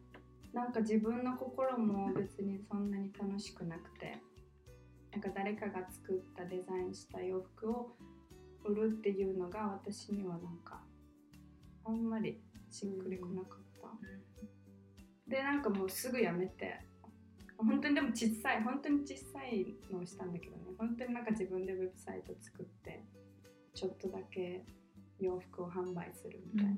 [0.54, 4.17] なんか自分の心も別にそんなに楽しくなくて
[5.12, 7.91] なんか誰かが作ったデザインした洋服を
[8.63, 10.82] 売るっていうのが私にはなんか
[11.84, 12.39] あんまり
[12.70, 13.67] しっくりこなかった。
[15.28, 16.87] でなんかもうすぐやめて
[17.58, 20.63] 本当にでも小さい本当に小さいのをしたんだけどね。
[20.78, 23.04] 本当になんか自分でウェブサイト作って
[23.74, 24.63] ちょっとだけ
[25.20, 26.76] 洋服を販売するみたいな、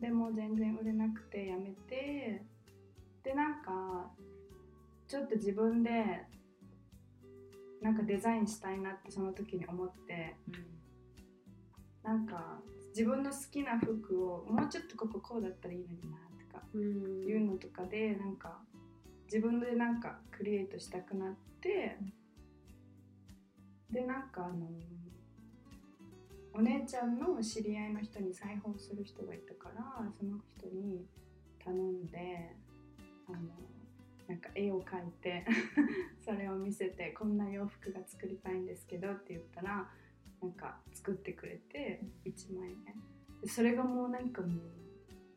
[0.00, 2.42] でも全然売れなくてやめて
[3.22, 4.10] でなんか
[5.06, 6.24] ちょっと自分で
[7.82, 10.36] なんかデザインしたいなってその時に思って
[12.02, 16.18] なんか自分の好きな服をもうちょっとこここうだったらいいのにな
[16.50, 17.22] とかうん。
[17.28, 18.60] いうのとかでなんか
[19.32, 21.96] 自分でなんかクリエイトしたくなって
[23.90, 24.68] でなんかあの
[26.52, 31.06] お姉ちゃんの知り合いの人に裁縫する人がいたからその人に
[31.64, 32.54] 頼んで
[33.26, 33.38] あの
[34.28, 35.46] なんか絵を描いて
[36.22, 39.90] それを見せてこんな洋服が作りたいんですけどって言ったら
[40.42, 42.96] なんか作ってくれて1枚ね
[43.46, 44.81] それがもうなんかもう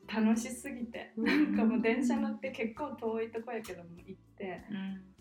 [0.07, 1.11] 楽しすぎて。
[1.17, 4.61] なんかもう電車乗って結構遠いとこやけども行って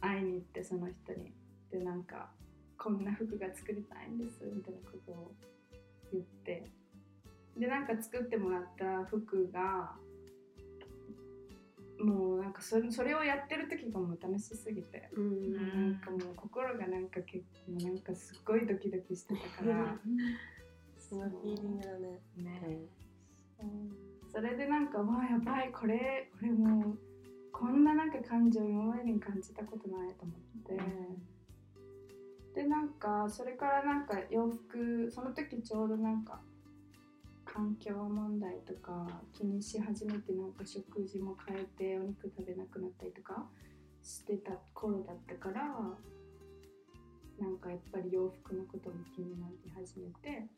[0.00, 1.32] 会いに行ってその人に
[1.70, 2.30] でなんか
[2.76, 5.34] こんな服が作りたいんですみたいなことを
[6.12, 6.64] 言って。
[7.56, 9.94] でなんか作ってもらった服が
[12.00, 15.08] もうなんかそれそれをやってる時がもう楽しすぎて。
[15.16, 15.52] うん。
[15.52, 19.98] なんかもう心がなんか結構なんかすっごいドキドキしてたから。
[20.98, 22.20] そのフィーリングだね。
[22.36, 22.88] ね
[24.34, 26.98] それでなんかわあやばいこれこれもう
[27.52, 30.84] こんななんか感情今までに感じたことないと思っ
[32.52, 36.40] て、でなんかそれからなんか洋服その時ちょうどなんか
[37.44, 43.44] 環境問題とか気にし始めてなんか食事も変えてお肉食べなくなったりとか
[44.02, 45.62] してた頃だったから
[47.38, 50.48] なんかやっぱり洋服のことも気になり始めて。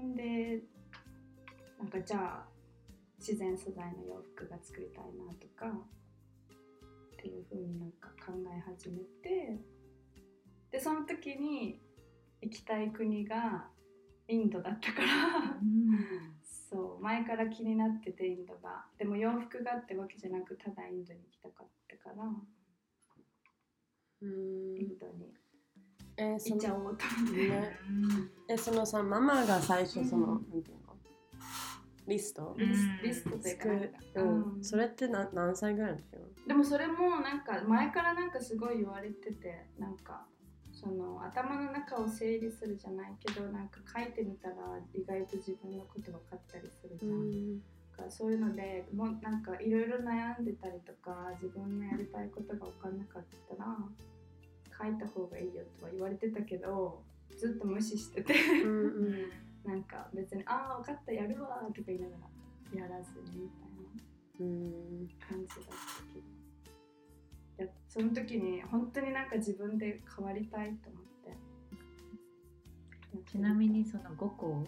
[0.00, 0.62] んで
[1.80, 2.48] なんかじゃあ
[3.18, 9.58] 自然素材の洋服が作りたいなとかっていう風になんか考え始めて
[10.70, 11.80] でその時に
[12.42, 13.66] 行きたい国が
[14.28, 15.06] インドだったから
[16.70, 18.84] そう前から気になっててインドが。
[18.98, 22.24] でも洋服がってわけじゃなくただインドに行きたかったから
[24.22, 24.76] うん。
[24.78, 25.34] インドに
[26.16, 26.96] えーその
[28.48, 30.79] えそのさママが最初その、なんていうの？
[32.10, 32.54] リスト？
[32.58, 33.00] うん。
[33.02, 34.24] リストで作る、うう
[34.56, 34.60] ん。
[34.60, 36.04] ん、それってな何歳ぐらいの時
[36.46, 40.26] でもそれもなんか前からなんかすごい言われててなんか
[40.72, 44.54] その頭の中を整理するじゃないけどなんか書いてみたら
[44.94, 53.76] 意外と自分のこと分かったりするじゃん、だからそういうのでもうなんかいろいろ悩んでたりとか自分のやりたいことが分かんなかったら
[54.78, 57.02] 書いた方がいいよとは言われてたけど
[57.38, 58.34] ずっと無視してて。
[58.62, 59.14] うんうん
[59.70, 62.16] なんか別に「ああ分かったやるわ」とか言いなが
[62.74, 63.80] らやらずにみたいな。
[64.40, 66.24] うん感じだったけど
[67.58, 71.02] いやその時に本当になんか自分で変わりたいと思っ
[73.22, 74.64] てちなみにその5個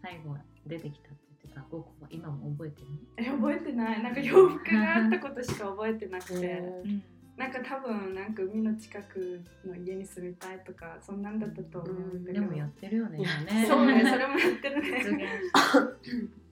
[0.00, 2.86] 最後出てきたって言ってた5個は今も覚えてる
[3.18, 13.18] え覚えてないなんか洋服があったことしか覚えてなくて、えーなんか多分なんか海の近くの家に住みたいとかそんなんだったと思うんだけど、でもやってるよね
[13.66, 15.02] そうねそれもやってるね。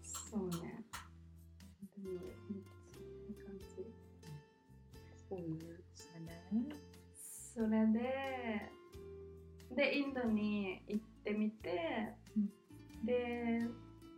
[0.02, 0.78] そうね。
[7.54, 8.72] それで
[9.76, 12.14] でインドに行ってみて、
[13.04, 13.60] で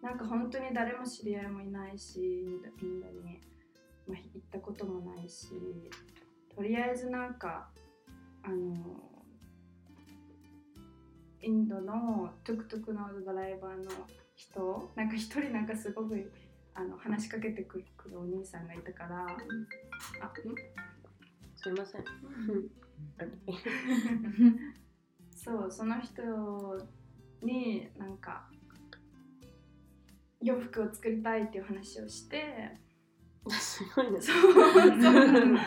[0.03, 3.41] なんか本当に誰も知り合いもいないしインドに
[4.07, 5.49] まあ、行ったこともないし
[6.55, 7.69] とりあえずなんか
[8.43, 9.11] あの
[11.43, 13.91] インドのトゥクトゥクのドライバーの
[14.35, 16.33] 人なんか一人なんかすごく
[16.75, 17.85] あの話しかけてくる
[18.19, 19.31] お兄さんがいたからあん？
[21.57, 22.05] すいません。
[25.35, 26.23] そうその人
[27.43, 28.51] になんか
[30.43, 32.79] 洋服を作りたいっていう話をして
[33.49, 34.21] すごいね。
[34.21, 34.97] そうそう。
[35.01, 35.63] なんか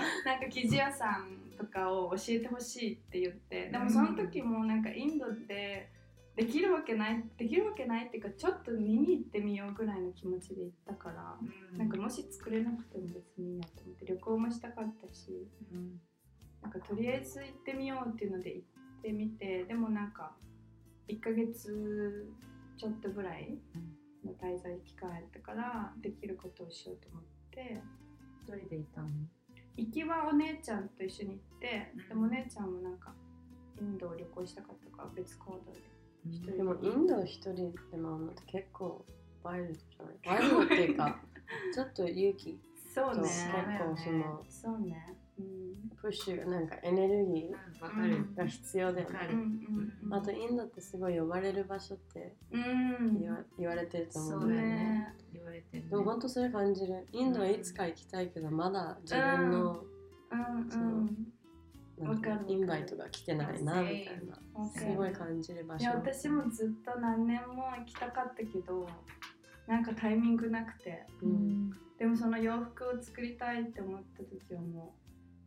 [0.50, 5.90] 生地屋さんとかを教えてほしいって言ってでもその時もなんかインドで
[6.36, 11.38] できるわけないできるわけないっていうかちょっと見に行ってみようぐらいの気持ちで行ったから、
[11.78, 16.00] なんかもし作れなくても別にいいやと思って旅行もしたかったしうん。
[16.62, 20.34] なんかとりあえず行ってみようっていうので行ってみてでもなんか
[21.10, 22.34] 1ヶ月
[22.78, 23.60] ちょっとぐらい
[24.26, 27.20] の滞在期間やったからできることをしようと思
[27.54, 27.82] って
[28.42, 29.08] 一人でいたの。
[29.78, 32.08] 行きはお姉ちゃんと一緒に行って、うん。
[32.10, 33.14] でもお姉ちゃんもなんか
[33.80, 35.80] インドを旅行したかったから別行動で。
[36.30, 36.64] 一人で。
[36.64, 39.06] もインド一人で回るのって結構
[39.44, 40.40] ワイルドじゃない？
[40.42, 41.20] ワイルドっていうか
[41.74, 42.60] ちょっと勇気と
[42.94, 43.22] そうね。
[43.22, 43.46] 結
[43.80, 45.06] 構そのそうね。
[45.10, 45.23] うん
[46.02, 47.50] プッシュなんかエネルギ
[47.82, 49.16] わかるーが必要だよね。
[49.16, 49.34] わかる。
[49.34, 53.20] うんあとインドってすごい呼ばれる場所ってうん。
[53.20, 55.14] 言わ言われてると思そううんだよねね。
[55.34, 57.08] 言われてでも本当それ感じる。
[57.12, 59.84] インドはいつか行きたいけどまだ自分の
[60.32, 60.70] うん。
[60.70, 61.18] そん
[62.48, 64.70] インバイトが来てないなみたいな。
[64.70, 64.96] する。
[64.96, 65.84] ごい感じる場所。
[65.84, 68.88] いや私もずっと何年も行きたかったけど
[69.68, 71.06] なんかタイミングなくて。
[71.98, 75.03] でもその洋服を作りたいって思った時はもう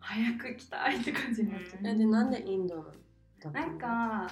[0.07, 2.92] 早く行きたいって感じになっちゃっうでなんでインド
[3.53, 4.31] なんか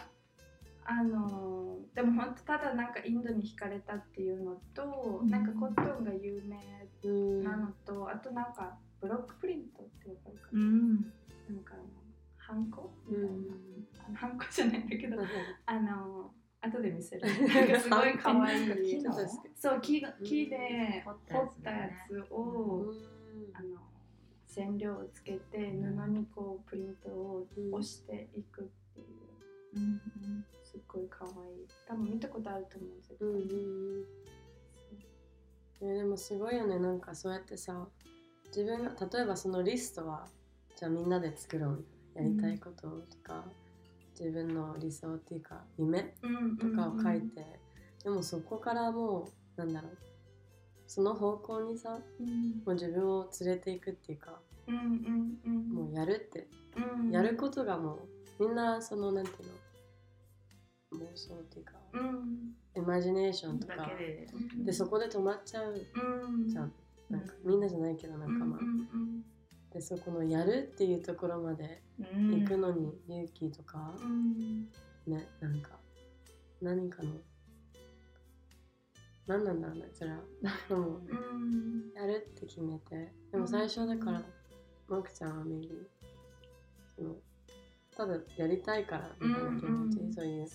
[0.84, 5.30] あのーでも本当ただなんかインドに惹かれたっていうのと、うん。
[5.30, 6.58] なんかコットンが有名
[7.04, 10.94] うんなのと、あとなんかブロックプリントってわかるかな、うん。
[10.94, 11.74] なんか
[12.36, 12.90] ハンコ？
[13.08, 13.28] みたいな、
[14.06, 15.16] あのハンコじゃないんだけど
[15.66, 17.28] あの後で見せる。
[17.28, 18.66] すごい可愛い
[19.54, 22.92] そう木が木で彫彫っったたややつつを、
[23.54, 23.68] あの
[24.56, 28.64] 染料をつけて布にこうプリントを押していくっ
[28.94, 29.06] ていう。
[29.76, 31.66] うんすっごい可愛い。
[31.86, 33.40] 多分見たことあると思う絶対、うんう
[34.00, 34.04] ん
[35.80, 36.78] えでもすごいよね。
[36.78, 37.86] なんかそうやってさ
[38.46, 40.26] 自分が例えばそのリストは
[40.76, 43.44] じゃあみんなで作ろうやりたいこととか、
[44.18, 47.44] 自分の理想っていうか夢うんとかを書いて、
[48.04, 49.98] でもそこからもうなんだろう
[50.94, 52.62] その方向にさうん。
[52.64, 55.68] もう自分を連れていくっていうかうんうんうん。
[55.86, 58.06] もうやるって、うんやることがも
[58.38, 59.34] うみんなそのなんてい
[60.92, 62.52] うの妄想っていうか、うん。
[62.76, 64.28] イマジネーションとだかけで。
[64.66, 66.48] でそこで止まっちゃううん。
[66.48, 66.72] じゃん。
[67.10, 68.58] なんかみんなじゃないけど仲間、
[69.72, 71.82] でそこのやるっていうところまで
[72.14, 72.40] うん。
[72.40, 74.68] 行くのに勇気とかう、ん。
[75.08, 75.70] ねなんか
[76.62, 77.10] 何かの
[79.26, 80.18] 何なんだろうねそれは。
[80.68, 81.92] でもうん。
[81.94, 83.12] やるって決めて。
[83.32, 84.22] でも最初だから
[84.88, 85.70] マクちゃんはメリー
[86.96, 87.16] その
[87.96, 90.46] ただやりたいからみたいな気持ち、うんうんそういう。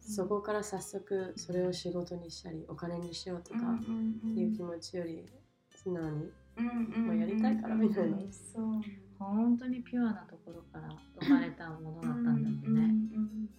[0.00, 3.80] そこから早速それを仕事にしたりお金にしようとかっ
[4.34, 5.26] ていう気持ちより
[5.74, 6.30] 素直に
[7.08, 8.16] うやりたいからみたいな。
[8.30, 8.78] そう。
[8.78, 10.88] ね本当にピュアなところから
[11.20, 12.74] 生まれたものだったんだもん。
[12.74, 12.80] ね。
[13.14, 13.50] うん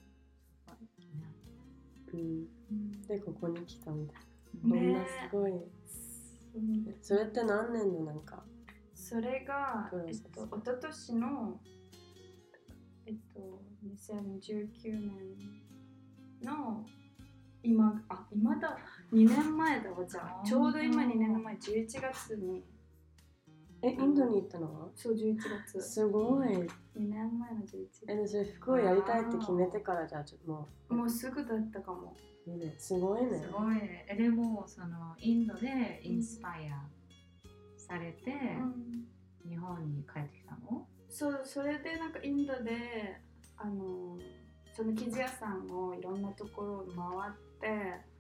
[3.08, 4.31] でここに来たみたいうんな、ね
[4.62, 5.52] こんなすごい。
[5.52, 5.56] う。
[6.60, 8.44] んそれって何年のなんか。
[8.94, 11.60] それがプロ、セスえっと、一昨年の、
[13.08, 13.62] えっと、
[14.06, 16.86] 2019年の
[17.64, 18.78] 今あ今だ
[19.12, 20.46] 2年前だわじゃあ。
[20.46, 22.64] ちょうど今2年前11月に。
[23.84, 24.82] えインドに行ったの？
[24.82, 25.82] はそう11月。
[25.82, 26.48] すごい。
[26.50, 32.16] 2年前の11えでそれ服をやりたいって決めてからじゃあちょっとも月もうすぐだったかも
[32.48, 34.06] ねすごいねすごいね。
[34.10, 36.82] えでもそのインドでインスパイア
[37.78, 38.32] されて、
[39.48, 40.88] 日本に帰ってきたの？
[41.10, 43.22] そうそれでなんかインドで
[43.58, 44.18] あの
[44.74, 48.12] その生地屋さんをいろんなところを回って。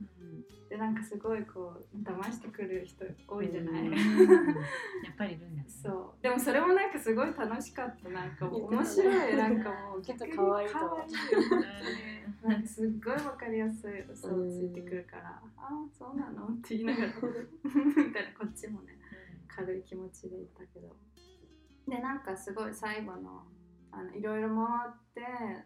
[0.71, 3.91] でなんかすごいこう騙してくる人多いじゃない、うん。
[5.03, 5.65] やっぱりいるんだよね。
[5.67, 6.23] そう。
[6.23, 8.07] でもそれもなんかすごい楽しかった。
[8.07, 9.35] なんか面白い。
[9.35, 11.07] なんかもう ちょっと可愛いと。
[12.47, 17.07] なんかすっごいわかりやすい嘘をついてくるから「ああそうなの?」って言いながら。
[17.07, 18.39] みたいな。
[18.39, 18.97] こっちもね
[19.49, 20.95] 軽い気持ちでいたけど。
[21.85, 23.45] でなんかすごい最後の
[23.91, 25.65] あのいろいろ回って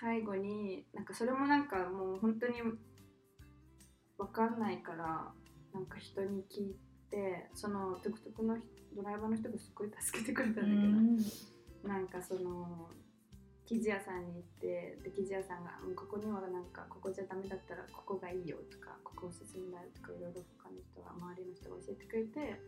[0.00, 2.54] 最後になんかそれもなんかもう本当に
[4.18, 5.32] 分かんないから
[5.72, 8.66] なんか人に聞いててそのトゥクトゥクの人
[8.96, 12.90] ドライバーの人がすっごい助けてくれたんだけど、なんかその
[13.66, 22.60] 生地屋さんに行ってで生地屋さんがうん「ここにはなんかここじゃダメだったらここがいいよ」とか「ここおすすめだよ」とかいろいろ他の人が周りの人が教えてくれて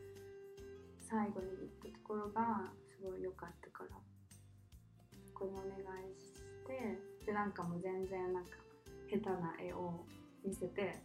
[0.98, 3.90] 最後に行ったところがすごい良かったから
[5.34, 6.34] これお願いし
[6.66, 8.50] てでなんかもう全然なんか
[9.10, 10.04] 下手な絵を
[10.44, 11.02] 見せて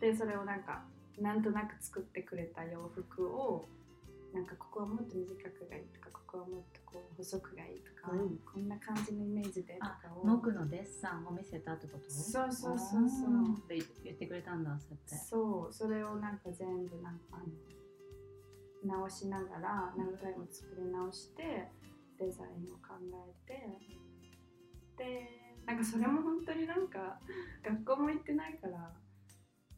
[0.00, 0.82] でそれをなんか
[1.20, 3.68] なんとなく作ってくれた洋服を
[4.34, 8.38] なんかここはもっと短くがいいとかここはもっとこう細くがいいとか、うん。
[8.38, 10.24] こんな感じのイメージでとかを。
[10.24, 12.08] 僕のデッサンを見せたってこと？
[12.08, 13.58] そうそうそうそう。
[13.58, 15.16] って言ってくれたんだそうやって。
[15.16, 15.72] そう。
[15.72, 17.42] それをなんか全部なんか
[18.84, 21.68] 直しながら何回も作り直して
[22.20, 22.94] デザインを考
[23.48, 23.66] えて。
[24.96, 27.18] でなんかそれも本当になんか
[27.64, 28.92] 学校も行ってないから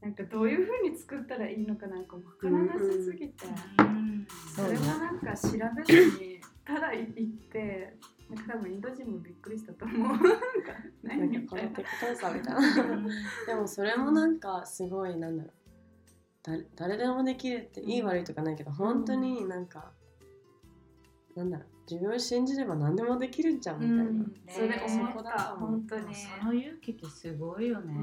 [0.00, 3.44] なんかどういう風に作ったらいいのかなんかわからなさすぎて、
[4.56, 5.18] それもなん。
[5.20, 7.12] か調べずにただ行っ
[7.52, 7.96] て
[8.28, 8.46] なん。
[8.46, 10.18] か多分インド人もびっくりしたと思うなん。
[10.18, 10.28] か
[11.04, 13.06] 何この適当さみたいな
[13.46, 14.40] でもそれもなん。
[14.40, 15.36] かすごいなん。
[15.36, 15.52] だろう
[16.42, 19.66] 誰誰でもできるっていい悪いとかないけど本当になん。
[19.66, 19.92] か、
[21.36, 21.50] なん。
[21.50, 24.32] だろう自分を信じれば何でもできるんじゃんみたいな、うん。
[24.48, 25.56] それ思った。
[25.58, 27.94] 本当にその勇気ってすごいよね、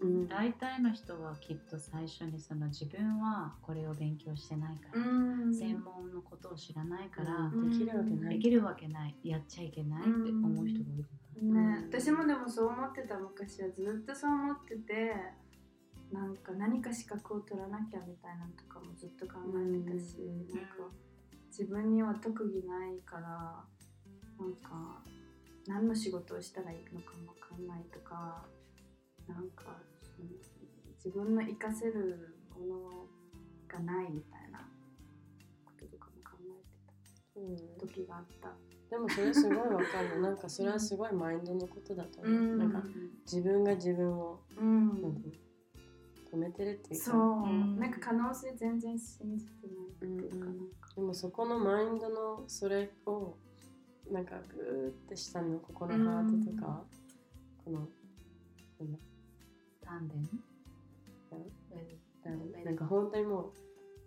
[0.00, 0.28] うん。
[0.28, 5.54] 大体の人はきっと最初にその自分はこれを勉強してないから、うん。
[5.54, 7.70] 専門のことを知らないから、うん。
[7.70, 8.34] できるわけない。
[8.36, 9.16] できるわけない。
[9.24, 11.04] やっちゃいけないって思う人が多い
[11.42, 13.18] ね、私もでもそう思ってた。
[13.18, 15.12] 昔はずっとそう思ってて
[16.12, 20.46] なんか何か資格を取らなきゃみたいなのとかもずっと考えてたし、うん。
[20.54, 20.74] なんか
[21.52, 23.62] 自分には特技ないから
[24.38, 25.02] なんか
[25.66, 28.46] 何の仕事をしたらいいのかも分かんないとか
[29.28, 30.28] なんかその
[30.96, 33.06] 自分の活かせるもの
[33.68, 34.60] がないみたいな
[35.66, 36.38] こととかも考
[37.36, 37.56] えうん。
[37.56, 38.54] てた時があった。
[38.90, 40.20] でもそれすごいわかる。
[40.20, 42.82] なんかそれはすごいマインドのことだと思う、なんか
[43.24, 45.32] 自分が自分を、うん。
[46.30, 47.06] 止めてるっていうか。
[47.10, 47.78] そう、うん。
[47.78, 53.36] なんか可能性全然信じてないっていうかうんうんでもそこのマインドのそれを
[54.10, 56.82] なんかグーって下のここのハートとか、
[57.64, 57.88] この
[58.80, 58.98] なんだ？
[59.84, 60.08] タン
[62.52, 63.52] デンなんか本当にもう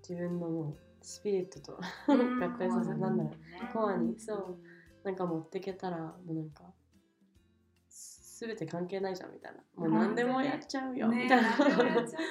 [0.07, 2.39] 自分のもうスピリットとうん。
[2.43, 3.73] 合体させなんだろう。
[3.73, 4.57] コアにそう。
[5.03, 6.63] うなんか持ってけたらもうなんか
[7.89, 9.59] すべて関係ないじゃんみたいな。
[9.75, 12.27] もう何でもやっちゃうよみねたいな、何でもやっちゃうよ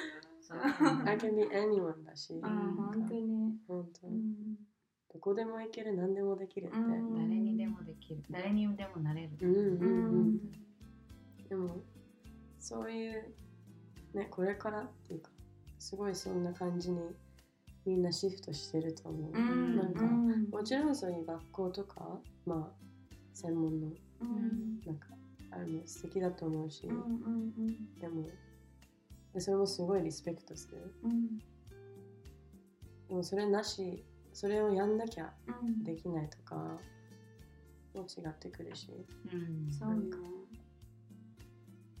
[0.47, 0.59] そう。
[1.05, 2.75] I can be anyone だし、うん。
[2.75, 4.07] 本当に、本当。
[4.07, 4.55] にうん。
[5.11, 7.15] どこでも行ける何でもできるって、うん。
[7.15, 8.21] 誰にでもできる。
[8.29, 10.17] 誰にでもなれる、うんうんうん。
[10.17, 10.51] うん。
[11.49, 11.81] でも
[12.59, 13.33] そういう
[14.13, 15.29] ねこれからっていうか
[15.79, 16.99] すごいそんな感じに
[17.85, 19.77] みんなシフトしてると思う、うん。
[19.77, 20.49] なんかうん。
[20.49, 22.85] もちろんそういう学校とかまあ
[23.33, 23.87] 専門の
[24.21, 24.81] うん。
[24.85, 25.07] なんか
[25.51, 26.99] あれも素敵だと思うし、うんう
[27.61, 27.99] ん。
[27.99, 28.27] でも
[29.35, 30.77] でそれもすごいリスペクトする。
[31.03, 31.37] うん
[33.09, 35.31] でもそれなしそれをやんなきゃ
[35.61, 35.83] うん。
[35.83, 36.55] できないとか
[37.93, 38.87] も違ってくるし。
[39.31, 39.71] うん。
[39.71, 40.05] そうね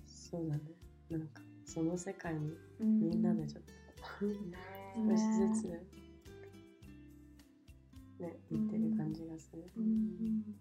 [0.07, 0.61] そうだね。
[1.09, 2.99] なんかその世界にうん。
[3.01, 4.57] みんなでちょっと、ね
[4.95, 5.67] 少しずつ
[8.17, 10.55] ね行ってる感じがする、うん。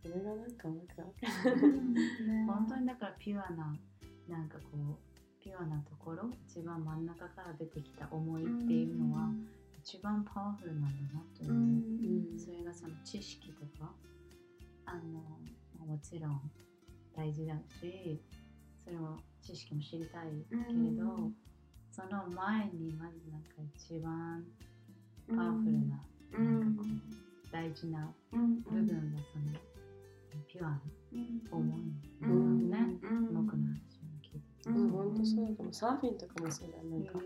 [0.00, 1.06] それがなんかワクワ
[1.50, 1.66] ク。
[1.66, 1.92] うん。
[2.24, 2.46] ね。
[2.46, 3.76] 本当にだからピュアな
[4.28, 5.07] なんかこう
[5.48, 9.30] ピュアなところ一番真ん中から出てきた思いっていうのは
[9.82, 12.38] 一番パワフルなんだなという。
[12.38, 13.90] それがその知識とか
[14.84, 15.38] あの
[15.86, 16.40] もちろん
[17.16, 18.20] 大事だし
[18.84, 21.34] それも知識も知りたいけれど、うん。
[21.90, 24.44] その前にまずなんか一番
[25.28, 26.60] うんパワフルな、うん。
[26.60, 28.60] なんかこう大事なうん。
[28.60, 28.92] 部分が
[29.32, 29.58] その
[30.46, 30.80] ピュアな
[31.12, 31.80] うん思い
[32.68, 33.32] ね、うん。
[33.32, 33.87] 僕の。
[34.68, 37.18] うん、ほんとそうだと思うサーフィンとかもそうだよなんか,、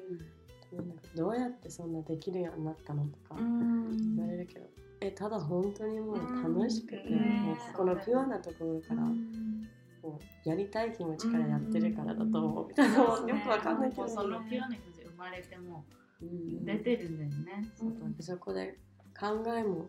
[0.72, 0.88] うん。
[0.88, 4.16] なんかどうやってそんなできるようになったのとかうん。
[4.16, 4.66] 言われるけど、
[5.01, 13.05] えただ本当にもう楽しくて、うんもうこのピュアなところから、もうやりたい気持ちからやってるからだと思うみたいな、よ
[13.45, 15.84] くわかんないけど、もうそのピュアな気持ち生まれても
[16.22, 16.64] うん。
[16.64, 17.68] 出てるんだよね。
[18.20, 18.78] そこで
[19.18, 19.88] 考えも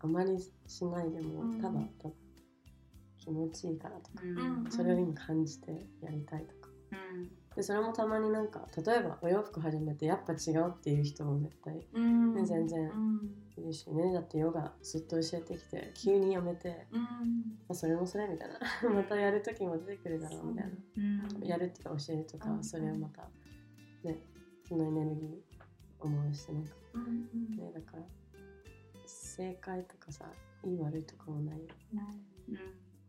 [0.00, 1.60] あまりしないでも、うん。
[1.60, 2.14] ただただ
[3.18, 4.70] 気持ちいいからとか、うん。
[4.70, 6.54] それを今感じてやりたいとか。
[6.56, 6.61] うん
[7.54, 12.34] でそれもたまになんか例えばお洋服始めてやっぱ違うっていう人も絶対うん。
[12.34, 13.42] ね全然うん。
[13.58, 14.12] いるしね。
[14.14, 17.00] だってヨガずっと教えてきて急にやめて、うん。
[17.02, 17.06] ま
[17.70, 18.58] あ、それもそれみたいな。
[18.90, 21.46] またやる時も出てくるだろうみたいな、うん。
[21.46, 22.64] やるっていうか教えるとか、うん。
[22.64, 23.28] それをまた
[24.02, 24.18] ね
[24.66, 25.40] そのエネルギー
[26.00, 26.74] 思うしなんか。
[26.94, 28.02] ねだから
[29.06, 30.30] 正解とかさ
[30.64, 31.60] いい悪いとかもない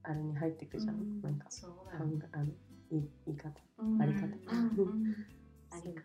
[0.04, 1.22] あれに入ってくじゃん、うん。
[1.22, 2.20] なんかそうだね。
[2.22, 2.52] えあの
[2.94, 3.50] 言い言い方。
[3.80, 4.02] うん。
[4.02, 4.28] あり方。
[5.72, 6.02] あり方。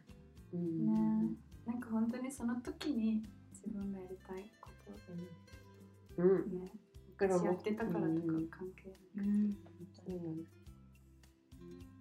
[0.52, 0.56] う。
[0.56, 1.36] ん、ね。
[1.66, 3.22] なんか本当にその時に
[3.52, 4.70] 自分がやりたいこ
[6.16, 6.60] とうん。
[6.60, 6.72] ね。
[7.20, 9.52] 昔やってたからとかうん関係うん。
[9.92, 10.36] そうなの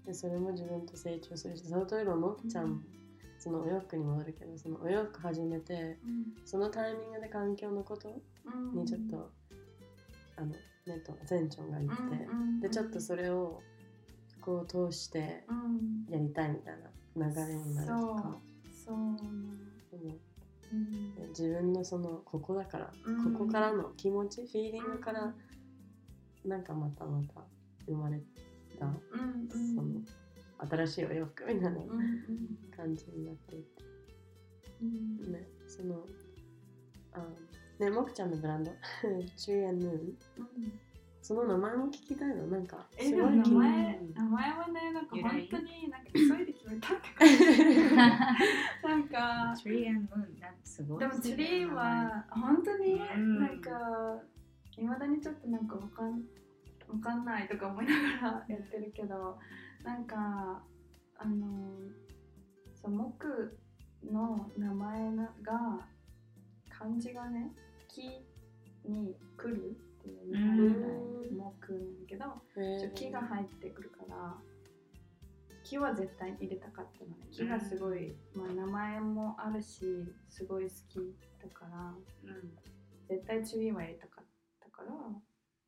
[0.06, 2.82] でそれも自分と成長するしその例えばもっちゃん、
[3.38, 5.98] そのお洋服に戻るけどそのお洋服始めて
[6.46, 8.80] そのタイミングで環境のことうん。
[8.80, 9.32] にちょっと、
[10.38, 11.90] あのねと前長が言っ
[12.62, 13.62] て、でちょっとそれを
[14.48, 16.06] こう通してうん。
[16.10, 16.80] やりたいみたい
[17.18, 18.38] な流れになるとか。
[18.86, 18.96] そう。
[21.30, 23.34] 自分のそのここだから、うん。
[23.34, 25.34] ここからの気持ちフィーリングから
[26.46, 27.42] なんかまたまた
[27.86, 28.22] 生まれ
[28.80, 30.00] た、うんその
[30.70, 31.90] 新しいお洋服みたいなうんうん。
[32.74, 33.84] 感じになっていて、
[34.82, 35.34] うん。
[35.34, 36.06] ねその
[37.12, 37.22] あ
[37.80, 38.72] ねもくちゃんのブランド？
[39.36, 39.88] チューエンヌ？
[39.88, 40.08] ーンうん
[41.28, 44.14] その名前も聞きたいのなんかえでも名前る。
[44.16, 47.96] 名前はねなんか本当になんか急いで決めたって感じ
[48.88, 53.40] なんか Tree and Moon だすごいでもツリーは本当にうん。
[53.42, 53.72] なんか
[54.78, 56.24] いまだにちょっとなんかわかん
[56.88, 59.38] わかんないとか思いながらやってるけど
[59.84, 60.64] なんか
[61.18, 61.46] あの
[62.74, 65.86] そう木の名前なが
[66.70, 67.52] 漢字がね
[67.90, 68.02] 木
[68.90, 69.78] に来る
[70.08, 71.48] っていう日本由来の木なん。
[71.48, 72.26] だけど
[72.80, 74.36] ちょ木が入ってくるから
[75.64, 79.84] 木は絶対入れたかったのね木がすごい、まあ、名前もあるし
[80.30, 81.00] すごい好き
[81.44, 81.94] だから
[82.24, 82.56] うん
[83.10, 84.26] 絶対チュリーは入れたかっ
[84.62, 84.92] たから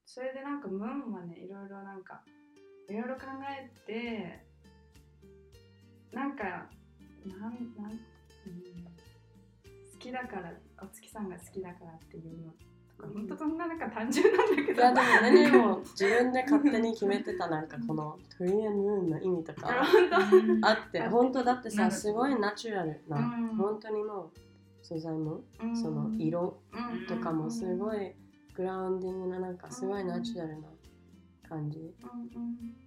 [0.05, 2.21] それでなんかムーンはねいろいろなんか
[2.89, 4.45] いろいろ考えて
[6.11, 6.43] なんか
[7.25, 7.99] なんなん、うん、
[9.93, 12.68] 好きだからお月さんが好きだからっていうのとか、
[13.03, 14.81] うんほんとそんななんか単純なんだけど。
[14.81, 14.93] いや
[15.51, 19.69] でもも自分で勝手に決めてたなんかこのトリエンヌーンの意味とか
[20.33, 23.55] うんあって本当だってさすごいナチュラルな、うん。
[23.55, 24.39] 本当にもう
[24.81, 25.75] 素材もうん。
[25.75, 27.05] その色うん。
[27.07, 28.13] とかもすごい
[28.53, 30.67] グラウンディングななんかすごいナチュラルな
[31.47, 31.79] 感じ。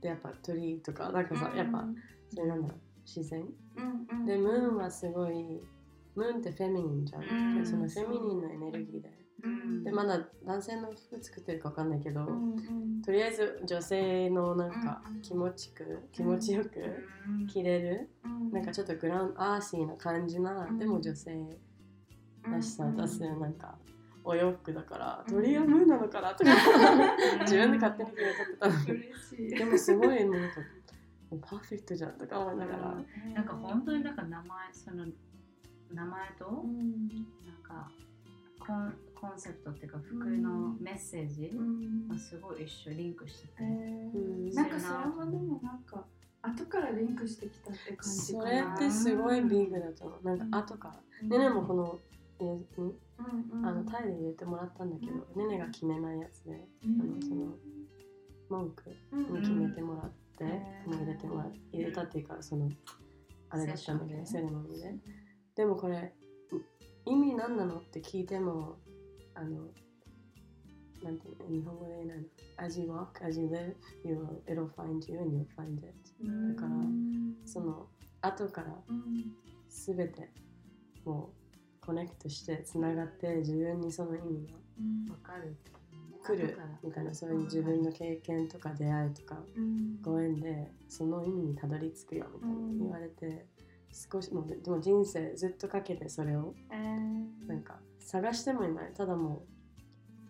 [0.01, 1.85] でやっぱ鳥とかなんかさやっぱ
[2.29, 3.45] それなんだろう自然。
[4.27, 5.61] でムーンはすごい
[6.15, 7.23] ムーンってフェミニンじゃん、
[7.67, 9.22] そのフェミニンのエネルギーでうん
[9.85, 13.03] でまだ男性の服作ってるかわかんないけど、うんうん。
[13.03, 16.71] とりあえず女性のなんかうん気持ちく気持ちよく
[17.29, 17.47] うん。
[17.49, 18.53] 着れる、うん。
[18.53, 20.79] なんかちょっとグランアーシーな感じな、うん。
[20.79, 21.59] でも女性
[22.43, 23.55] らしさを出すうんなん。
[23.55, 23.77] か
[24.25, 25.35] お洋服だから、うん。
[25.35, 26.51] トリアムーンなのかなとか
[27.43, 30.57] 自分で勝手に決めちゃってたのにでもすごいなんか
[31.49, 32.97] パーフェクトじゃんとか思いながら、
[33.35, 35.07] なんか本当になんか名前その
[35.93, 37.09] 名前とうん。
[37.09, 37.91] なんか
[38.61, 42.09] コンコンセプトっていうか服のメッセージうん。
[42.09, 44.49] がすごい一緒リンクしてて、えうん。
[44.49, 46.05] ーなんかそれもでもなんか
[46.43, 48.51] 後からリンクしてきたって感じそかな。
[48.51, 50.37] れってすごいビッグだと思う。
[50.37, 50.89] なんか後か
[51.23, 52.01] ら、ねねもこの
[52.41, 57.01] 入れにうんうんあのタイで入れてもらったんだけど、ねねが決めないやつでうん。
[57.01, 57.55] あのその
[58.51, 62.69] 文句うんに決めてもらって、うんもう入れてもら入れたっていうかその
[63.51, 64.95] あれだったんだけどセレモニーで。
[65.55, 66.13] でもこれ
[67.05, 68.79] 意味何なのって聞いても
[69.35, 69.69] あの
[71.03, 72.25] なんていうの日本語で言えないの
[72.59, 73.75] ？As you walk, as you live,
[74.05, 75.95] you will, it'll find you and you'll find it.
[76.21, 76.75] うんだから
[77.45, 77.89] その
[78.21, 79.33] 後からうん
[79.69, 80.31] 全て
[81.05, 81.33] も
[81.83, 85.11] うコネクトしてつながって自分にその意味がうん。
[85.11, 85.57] わかる。
[86.25, 90.01] 来るみたいなそういう自分の経験とか出会いとかうん。
[90.01, 93.47] ご縁でその意味にたどり着くよみたいな言われて、
[93.91, 96.55] 少しもうででも人生ずっとかけてそれを。
[96.71, 97.49] えー。
[97.49, 98.93] なんか探してもいない。
[98.95, 99.45] ただも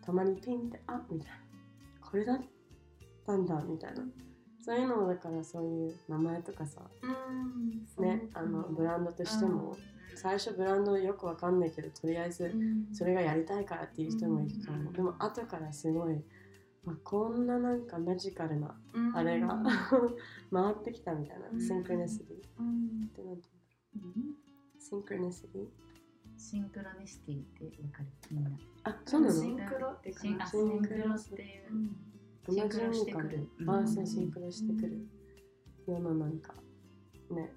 [0.00, 1.34] うたまにピンってあみたいな。
[2.00, 2.40] これだっ
[3.26, 4.02] たんだみたいな。
[4.64, 6.80] そういうのもだからそういう名前とかさ。
[7.02, 9.76] うんねあのブランドとしても。
[10.14, 12.94] 最初ブランドよくわかんないけどとりあえずうん。
[12.94, 16.22] それがやりたいからっていう人もいると思うでも後からすごい、
[16.84, 19.16] まあ、こんななんかマジカルなうん。
[19.16, 19.62] あれが
[20.52, 21.60] 回ってきたみたいな、うん。
[21.60, 22.36] synchronicity。
[22.36, 23.08] っうん。
[23.08, 23.48] てなんて
[23.96, 24.32] うん言うんだろ
[24.76, 24.80] う。
[24.80, 28.08] synchronicity synchro nicity ってわかる？
[28.32, 28.50] みんな。
[28.82, 29.40] あそうなの？
[29.40, 31.70] シンクロってシンクロっていう。
[32.50, 33.48] シンクロしてくる。
[33.60, 33.88] なあうん。
[33.88, 35.06] そうシンクロしてくる。
[35.86, 36.54] 世のなんか
[37.30, 37.52] ね。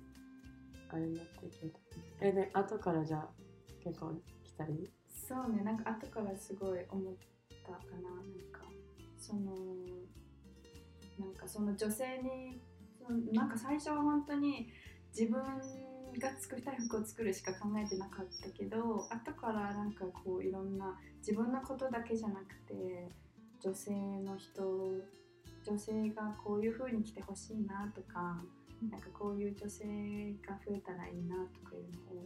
[0.91, 1.73] あれになってくる
[2.21, 3.29] えで後からじゃあ
[3.83, 4.13] 結構
[4.43, 4.87] 来たり？
[5.09, 5.63] そうね。
[5.63, 7.13] なんか後からすごい思っ
[7.65, 8.09] たかな。
[8.09, 8.61] なんか
[9.17, 9.55] その
[11.19, 12.61] なんかその女性に
[13.33, 14.69] なんか最初は本当に
[15.09, 15.41] 自分
[16.19, 23.09] が作りたい服を作るしか考えてなかったけど後からなんかこういろんな自分のことだけじゃなくて
[23.61, 23.91] 女性
[24.21, 24.61] の人
[25.67, 28.43] 女性がこういう風に着てほしいなとか
[28.89, 29.85] なんかこういう女性
[30.45, 32.25] が増えたらいいなとかいうのを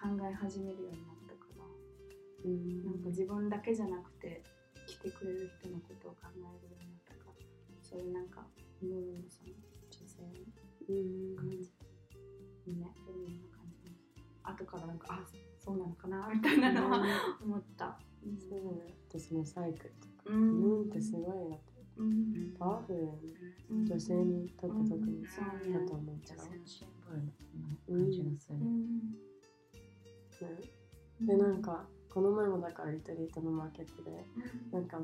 [0.00, 1.64] 考え始めるようになったから
[2.44, 2.84] うん。
[2.84, 4.42] なんか自分だけじゃなくて
[4.86, 7.46] 来てくれる人のことを考えるようになったから
[7.82, 8.46] そういうなんか
[8.82, 9.54] ムーのその
[9.90, 11.79] 女性のうん
[12.74, 13.96] 感じ、ねフェミニンな感じも
[14.44, 15.20] 後からなんかあ
[15.58, 17.02] そうなのかなみたいなのは
[17.42, 17.98] 思った。
[18.48, 18.60] そう。
[18.64, 21.72] だねでそのサイクルとかうムーンってすごいなって。
[21.96, 22.54] うん。
[22.58, 23.18] パワフルだよね
[23.70, 28.58] うん女性にとって特にそうだと思う女から性のシンボルな感じがする。
[28.58, 28.86] うん。
[30.40, 30.80] ね。
[31.20, 34.24] でなんかこの前もだからリトリートのマーケットで
[34.72, 34.98] なんか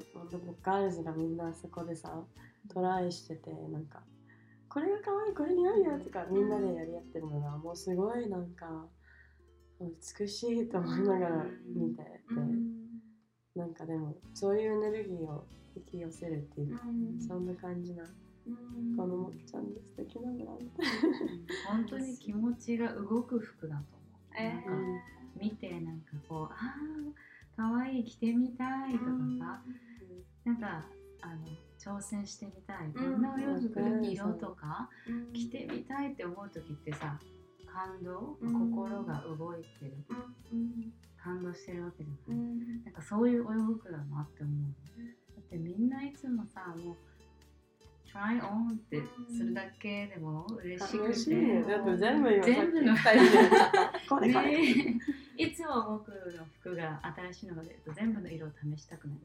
[0.63, 2.21] ガールズがみんなそこでさ
[2.73, 4.03] トライしててなんか
[4.77, 8.67] これが可愛いこれ似合うよとかみんなでやり合ってるのがもうすごいなんか
[9.81, 12.11] 美しいと思いながら見てて。
[13.55, 16.83] なんかでもそういうエネルギーを引き寄せるっていうか
[17.27, 18.05] そんな感じな
[18.99, 20.51] このもっちゃんで素敵なんだな
[21.71, 24.35] 本当に気持ちが動く服だと思う。
[24.39, 24.71] えなんか
[25.41, 29.05] 見てなんかこうああ可愛い着てみたいとか
[29.41, 29.63] さ、
[30.45, 30.87] なんか
[31.23, 31.47] あの
[31.87, 32.93] 挑戦してみたい。
[32.93, 33.23] こん。
[33.23, 34.05] なお洋服うん。
[34.05, 34.91] 色とか
[35.33, 37.21] 着てみたいって思う時ってさ
[37.65, 38.73] 感動、うん。
[38.73, 39.93] 心が動いてる。
[41.17, 42.85] 感動してるわけじゃない、うん。
[42.85, 44.75] なんかそういうお洋服だなって思う。
[45.37, 46.97] だってみんないつもさもう
[48.17, 50.99] try on ってするだけでも嬉しくて。
[51.05, 51.63] 嬉しいね。
[51.63, 52.95] だって全部今全部の
[54.09, 55.01] これこれ、ね。
[55.39, 56.99] えいつも僕の服が
[57.31, 59.21] 新しいのが出ると全部の色を試したくなる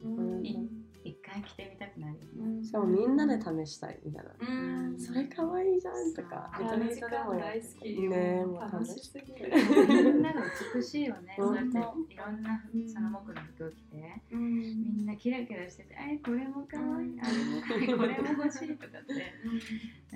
[1.04, 2.18] 一回着てみたくなる
[2.62, 4.30] しかもみんなで試したいみたいな。
[4.38, 5.00] うん。
[5.00, 6.50] それ可愛いじゃんとか。
[6.60, 8.08] 大好き。
[8.08, 9.52] ねえもう楽楽ししすぎる。
[9.88, 10.42] みんなが
[10.74, 11.34] 美しいよね。
[11.38, 12.60] そうやってい本ろんな
[12.92, 14.96] その僕の服を着て、うん。
[14.96, 19.34] みんなキラキラしてて、え、これも可愛い、あれも可愛い、これも欲しいとかって、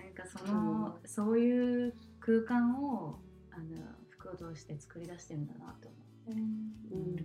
[0.00, 3.20] なんかその、そういう空間を
[3.52, 3.76] あの
[4.10, 5.96] 服を通して作り出してるんだなと思
[6.28, 6.30] う。
[6.32, 7.16] うんうん。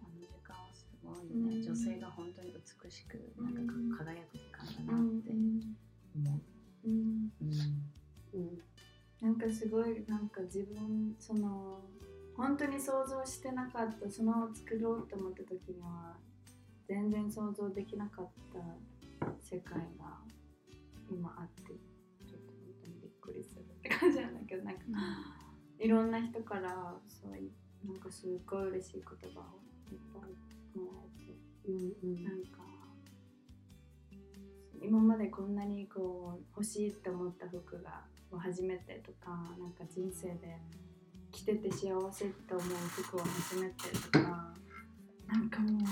[0.00, 1.62] あの時間はすごいね、うん。
[1.62, 5.76] 女性が本当に美しくなんかうん輝く時間だうなってん。
[6.14, 6.36] 思
[6.84, 6.88] う。
[6.88, 7.32] うん。
[7.42, 7.50] うん。
[8.34, 8.58] うん
[9.20, 11.80] なんかすごいなんか自分その
[12.36, 16.14] 本当に想像してなかったその作ろうと思った時には
[16.86, 18.58] 全然想像できなかった
[19.40, 20.18] 世界が
[21.10, 21.72] 今あって
[22.26, 24.80] ちょっと本当にびっくりするって感じなんだけどなんか
[25.78, 27.52] いろんな人からそういう
[27.86, 29.60] なんかすごい嬉しい言葉を
[29.92, 31.38] いっぱいもらえて
[31.68, 32.24] うんうん。
[32.24, 32.66] なんか
[34.82, 38.04] 今までこんなにこう欲しいって思った服が
[38.38, 40.58] 初めてとかなんか人生で
[41.32, 44.52] 着てて幸せって思う服を初めてとか
[45.26, 45.82] なんかもう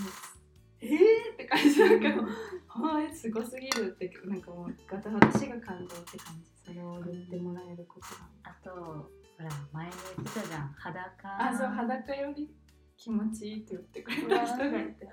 [0.85, 8.27] えーって感じなんかもうはいすごすぎるってなんかもうガタ私が感動って感じそれを言ってもらえることが。
[8.43, 9.09] あと、ほ
[9.43, 11.47] ら、前に言ってたじゃん、裸。
[11.49, 12.49] あそう裸より
[12.97, 15.05] 気持ちいいって言ってくれた人がいて。
[15.05, 15.11] わ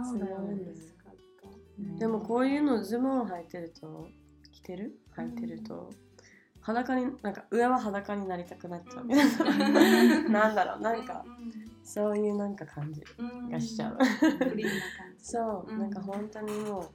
[0.00, 4.08] ーすごいね嬉しかったねでもこういうのズボン履いてると
[4.52, 5.00] 着てる？
[5.16, 5.90] 履いてると、
[6.60, 9.10] 裸になんか上は裸になりたくなっちゃう、うん。
[10.32, 15.24] なんだろうなんかうそういうなんか感じんがしちゃう、クリーンな感じ。
[15.24, 15.78] そう、うん。
[15.78, 16.90] なんか本当にもう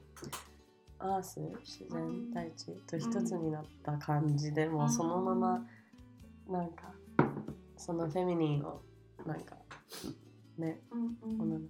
[1.00, 5.66] アース自然大地と一つになった感じで、もうそのまま
[6.50, 6.94] なんか
[7.78, 8.82] そのフェミニンを
[9.26, 9.56] なんか
[10.58, 11.70] ねうんうん。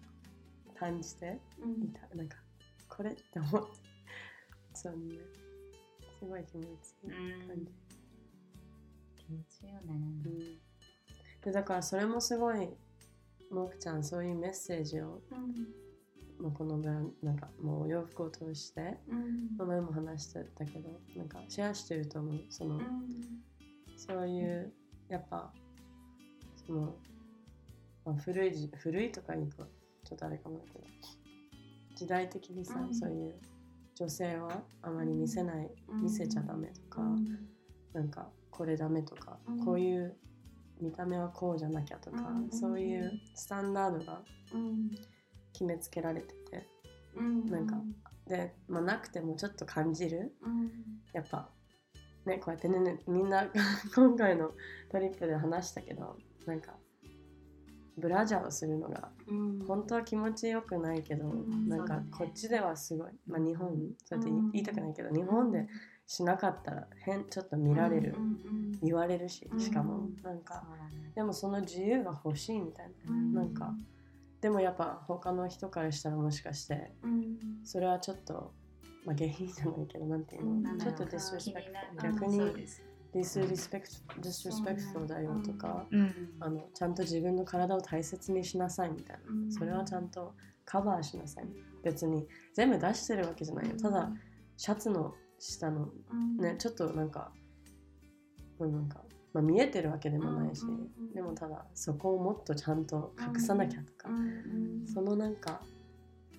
[0.79, 2.37] 感じてうんいたなんか
[2.87, 3.67] これって思って
[4.73, 5.17] そうね。
[6.19, 6.67] すごい気持ち
[7.03, 7.11] いい
[7.47, 7.71] 感じ、
[9.17, 9.87] 気持ちいいよね。
[9.89, 10.23] うん。
[11.43, 12.69] でだからそれもすごい
[13.51, 16.43] もくちゃんそういうメッセージをうん。
[16.43, 19.15] もうこのブランなんかもうお洋服を通してう
[19.63, 19.67] ん。
[19.67, 22.83] 前も話してたけどなんかシェアしてると思うその、うん。
[23.97, 24.71] そういう
[25.09, 25.51] やっぱ
[26.65, 26.95] その、
[28.05, 29.65] まあ、古いじ古いとか言うと
[30.05, 30.85] ちょっとあれかもだけど
[31.95, 32.93] 時代的にさ、うん。
[32.93, 33.35] そういう
[33.95, 36.03] 女性はあまり見せない、うん。
[36.03, 37.37] 見せちゃダメとか、うん。
[37.91, 39.65] なんかこれダメとか、うん。
[39.65, 40.15] こういう
[40.81, 42.51] 見た目はこうじゃなきゃとか、うん。
[42.51, 44.21] そういうスタンダードが
[44.53, 44.91] うん
[45.51, 46.67] 決めつけられてて
[47.15, 47.45] うん。
[47.45, 47.75] なんか
[48.27, 50.33] で、まあ、なくてもちょっと感じる。
[50.41, 50.71] うん。
[51.13, 51.49] やっぱ
[52.25, 53.47] ねこうやってねねみんな
[53.95, 54.51] 今回の
[54.89, 56.77] トリップで話したけどなんか
[57.97, 59.59] ブラジャーをするのがうん。
[59.65, 61.67] 本当は気持ちよくないけど、うん。
[61.67, 63.69] なんかこっちではすごい、まあ、日本
[64.05, 65.67] そうやってうん言いたくないけど日本で
[66.09, 70.63] しなかったら変ちょっと見られる、うんうん言われるししかも、うんなんか
[71.13, 73.33] でもその自由が欲しいみたいな、うん。
[73.33, 73.73] なんか
[74.41, 77.37] でもやっぱ他の人からしたらもしかしてうん。
[77.63, 78.53] それはちょっと
[79.05, 81.91] まあ下品じゃないけどなんていうの、うんちょっとなんだろう気になる。
[81.91, 82.39] disrespect 逆に
[83.13, 86.31] disrespect、disrespect だよとか、うん。
[86.39, 89.51] あのちゃんと自分の体を大切にしなさいみたいな、うん。
[89.51, 90.33] それはちゃんと
[90.65, 91.45] カバーしなさい。
[91.83, 93.75] 別に全部出してるわけじゃないよ。
[93.77, 94.09] ただ
[94.57, 95.89] シャツの下の。
[96.11, 96.37] うん。
[96.37, 97.31] ねちょっとなんか
[98.59, 99.01] うんなんか、
[99.33, 100.63] まあ、見えてるわけでもないし、
[101.13, 104.09] でもただそこをもっとちゃんと隠さなきゃとか、
[104.93, 105.61] そのなんか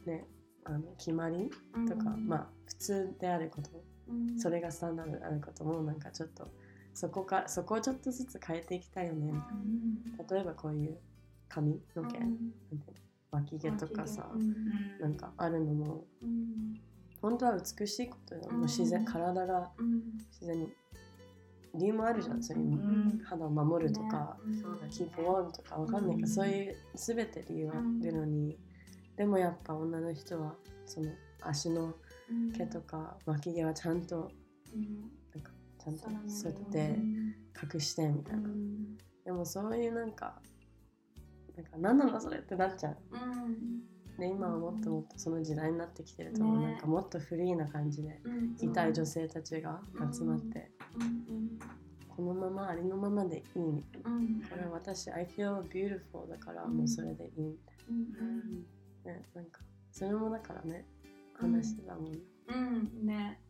[0.07, 0.26] ね
[0.64, 1.51] あの決まり
[1.88, 3.70] とか、まあ普通であること
[4.09, 4.38] うん。
[4.38, 6.46] それがスタンダードであることもなんかちょっと
[6.92, 9.26] そこかそこをちょっとずつ変えていきたいよね。
[9.26, 10.98] みたいな例えばこういう
[11.48, 12.53] 髪の毛、うん。
[13.30, 14.98] 脇毛とかさ、うん。
[15.01, 16.74] なんかあるのもうん
[17.21, 20.03] 本当は美しいことよ、もう自然うん体がうん。
[20.31, 20.68] 自然に
[21.75, 22.43] 理由もあるじゃん。
[22.43, 23.21] そういううん。
[23.25, 24.89] 肌を守るとか、ね。
[24.91, 26.35] キープオンとかわかんないけど、うん。
[26.35, 28.59] そういう全て理由あるのに、
[29.16, 30.57] でもやっぱ女の人は
[30.87, 31.11] その
[31.43, 31.95] 足の
[32.31, 32.53] うん。
[32.53, 34.31] 毛とか脇毛はちゃんと
[34.75, 35.11] うん。
[35.35, 36.99] なんかちゃんと剃って
[37.75, 38.97] 隠してみたいな、うん。
[39.25, 40.41] でもそういうなんか
[41.57, 42.97] なんか何なのそれってなっちゃう。
[43.12, 46.73] うんで今はもっともっとその時代になってきてると思う、ね。
[46.73, 49.81] なんかもっとフリーな感じでうん痛い女性たちが
[50.12, 51.05] 集まって、う
[51.35, 51.59] ん
[52.09, 54.11] このままありのままでいいみたいな。
[54.11, 54.43] うん。
[54.43, 58.12] これ私 I feel beautiful だからもうそれでいいみたいうん
[59.05, 59.61] な、ね、なんか
[59.91, 60.85] それもだからね
[61.33, 62.12] 話してたもん。
[62.12, 62.18] ね、
[62.49, 63.07] うん。
[63.07, 63.41] ね。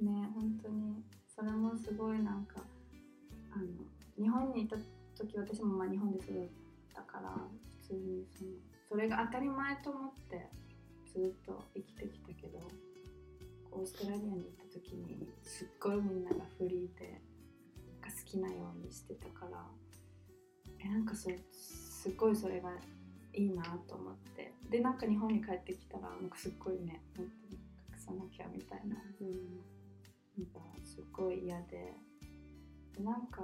[0.00, 1.02] ね本当に。
[1.26, 2.62] それもすごいなんか
[3.50, 3.64] あの
[4.16, 4.76] 日本にいた
[5.16, 6.48] 時私もまあ日本で育っ
[6.94, 7.34] たから
[7.82, 8.50] 普通にその
[8.90, 10.48] それが当たり前と思って
[11.14, 12.58] ずっと生きてきたけど
[13.70, 17.22] オーストラリアに行った時にすっごいみんながフリーで
[18.02, 19.64] なんか好きなようにしてたから
[20.84, 22.70] えなんかそすっごいそれが
[23.32, 24.52] いいなと思って。
[24.70, 27.60] でなんか日本に帰ってきたらなんかすっごいね本当に
[27.92, 28.96] 隠さなきゃみたいな。
[29.20, 29.60] うん。
[30.36, 31.94] なんかすっごい嫌で。
[32.96, 33.42] でなんか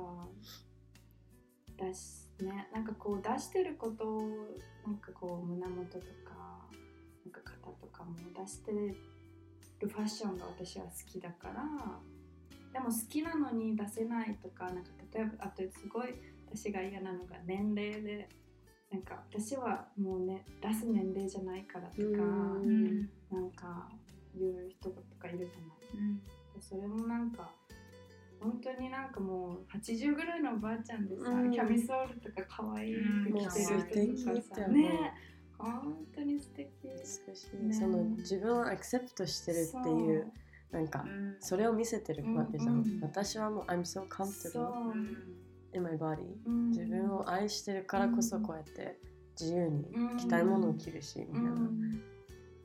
[1.76, 2.68] 出しね。
[2.72, 4.20] なんかこう出してることを
[4.86, 6.68] なんかこう胸元とか
[7.24, 8.96] なんか肩とかも出してる
[9.80, 11.64] ファッションが私は好きだから
[12.72, 16.14] でも好きなのに出せないとかなんか例えばあとすごい
[16.46, 18.28] 私が嫌なのが年齢で
[18.90, 23.08] なんか私はもうね出す年齢じゃないからとかうん。
[23.30, 23.88] なんか
[24.34, 26.04] 言う人とかいるじゃない。
[26.54, 26.60] うん。
[26.60, 27.50] それもなんか
[28.40, 31.50] 本当になんかもう80ぐらいのおばあちゃんでさ、うん。
[31.50, 34.82] キャミソールとか可愛い服着てる人とかさ、よね。
[34.82, 35.14] ね
[35.58, 36.68] 本当に素敵。
[36.82, 40.32] 美しい、ねその自分をアクセプトしてるっていう
[40.70, 41.36] なんかうん。
[41.40, 43.00] それを見せてるわけじゃん、うんうん。
[43.00, 44.94] 私はもう I'm so comfortable う。
[44.94, 45.16] ん
[45.74, 46.70] in my body うん。
[46.70, 48.98] 自分を愛してるからこそこうやって
[49.38, 49.84] 自由に
[50.18, 52.02] 着たいものを着るしみたいな、うん。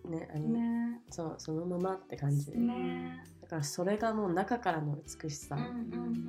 [0.09, 5.57] ねありねそうそのままって感じで、ねだからそれがもう中からの美しさ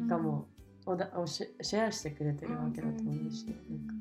[0.09, 0.49] がも
[0.87, 3.95] うおだおしシェアしてくれてるわけだと思うし、なんか。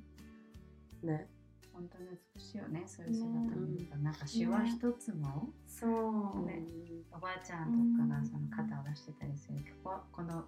[1.04, 1.28] ね。
[1.72, 6.46] 本当に美しいよねそういう姿見ると、なんかシワ一つも、そう。
[6.48, 6.64] ね。
[7.12, 10.46] おばあちゃんとかがその肩を出してたりするけどこの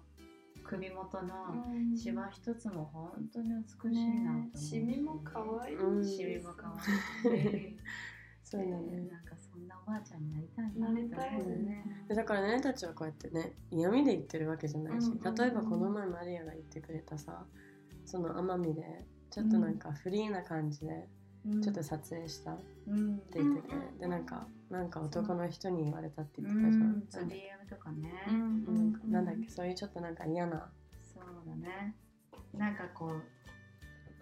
[0.64, 1.96] 首元のうん。
[1.96, 3.50] シワ一つも本当に
[3.84, 4.50] 美しいなと思う、ね。
[4.56, 6.76] シミも可愛いうんシミも可
[7.30, 7.76] 愛い。
[8.42, 9.08] そうだね。
[9.08, 11.38] なんかそんなおばあちゃんになりたいななりたい。
[11.38, 15.12] と思うねでだからねたちはこうやってね嫌味で言ってるわけじゃないし、うん。
[15.12, 17.44] うん例えばこの前マリアが言ってくれたさ
[18.04, 18.82] その奄美で
[19.30, 21.08] ちょっとなんかフリーな感じで
[21.62, 23.98] ちょっと撮影したってうん言ってて、うん。
[23.98, 29.10] でなんかなんか男の人に言われたってう言ってたじゃん、う DM とかね、うん。
[29.10, 30.70] なんだっけそういうちょっとなんか嫌な。
[31.14, 31.94] そうだね。
[32.54, 33.22] なんかこう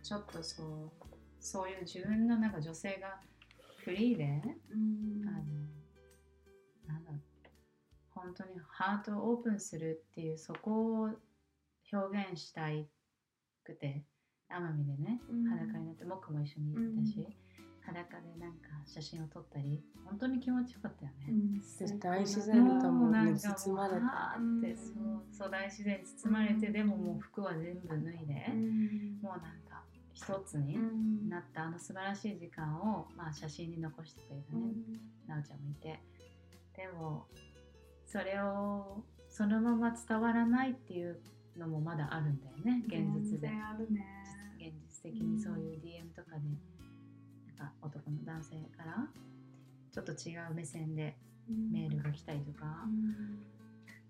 [0.03, 0.91] ちょっとそう
[1.39, 3.21] そういう自分のなんか女性が
[3.85, 4.25] フリーで、
[4.71, 5.23] うん。
[5.27, 7.11] あのなんだ
[8.15, 11.11] 本当にハートをオープンするっていうそこを
[11.93, 12.89] 表現したい
[13.65, 14.05] くて
[14.51, 15.45] 奄美でねうん。
[15.45, 17.27] 裸になって僕も一緒に行ったし、
[17.81, 21.33] 裸でなんか写真を撮ったり本当に気持ちよかったよね。
[21.79, 24.95] で大自然ともに包まれてそう。
[25.33, 28.53] そう大自然に包まれて、でももう服は全部脱いで、
[29.23, 29.72] もうなんか
[30.15, 30.79] 一つに
[31.29, 34.73] なったあの素晴らしい時間を、まあ、写真に残してくれたね、
[35.27, 36.01] なおちゃんもいて。
[36.77, 37.27] でも
[38.07, 41.21] それをそのまま伝わらないっていう
[41.57, 43.49] のもまだあるんだよね現実で。
[43.49, 44.05] あるね。
[44.59, 46.43] 現実的にそういう DM とかで
[47.57, 49.09] なんか男の男性から
[49.91, 51.17] ちょっと違う目線で
[51.49, 52.65] メールが来たりとか、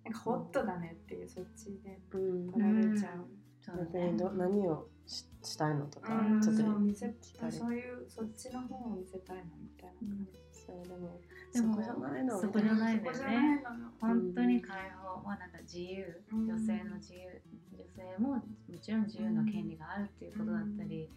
[0.04, 2.52] なんかホットだねっていうそっちでうん。
[2.52, 3.26] 取られちゃう。
[3.60, 3.90] そうね。
[3.92, 6.40] 逆にど何をししたいのとか、うん。
[6.40, 10.38] ちょっとそう見せ聞かれそういうそっちの方を見せたいなみたいな感じ。
[10.52, 11.20] それでも
[11.52, 12.40] でもそこじゃないの。
[12.40, 13.64] そこじゃないんだよね。
[14.00, 16.46] 本当に解放はなんか自由、うん。
[16.46, 17.42] 女性の自由。
[17.72, 18.42] 女性もも
[18.80, 21.08] ちろん自由の権利があるっていうことだったり、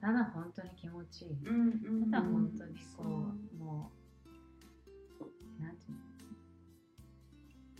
[0.00, 1.60] ただ本当に気持ちいい、うん
[2.02, 3.06] うんただ本当にこう、
[3.56, 3.90] も
[5.58, 5.94] うなんてい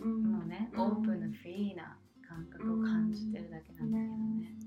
[0.02, 0.22] ううん。
[0.22, 0.80] のもうね、うん。
[0.80, 1.96] オープンなフリーな
[2.26, 4.08] 感覚を感じてるだけなんだけどね、
[4.54, 4.59] うん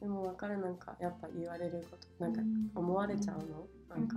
[0.00, 2.42] でも分かるなんかやっぱ言われることなんか
[2.74, 4.16] 思われちゃうの、なんか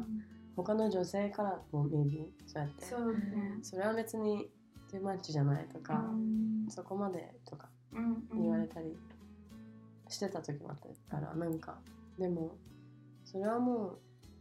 [0.55, 2.85] 他の女性からも maybe そうやって。
[2.85, 3.59] そうね。
[3.61, 4.49] それは別に
[4.91, 6.03] too much じゃないとか、
[6.67, 7.69] そこまでとか
[8.33, 8.97] 言われたり
[10.07, 10.77] してた時もあっ
[11.09, 11.79] たからなんか
[12.17, 12.57] でも
[13.23, 13.99] それはもう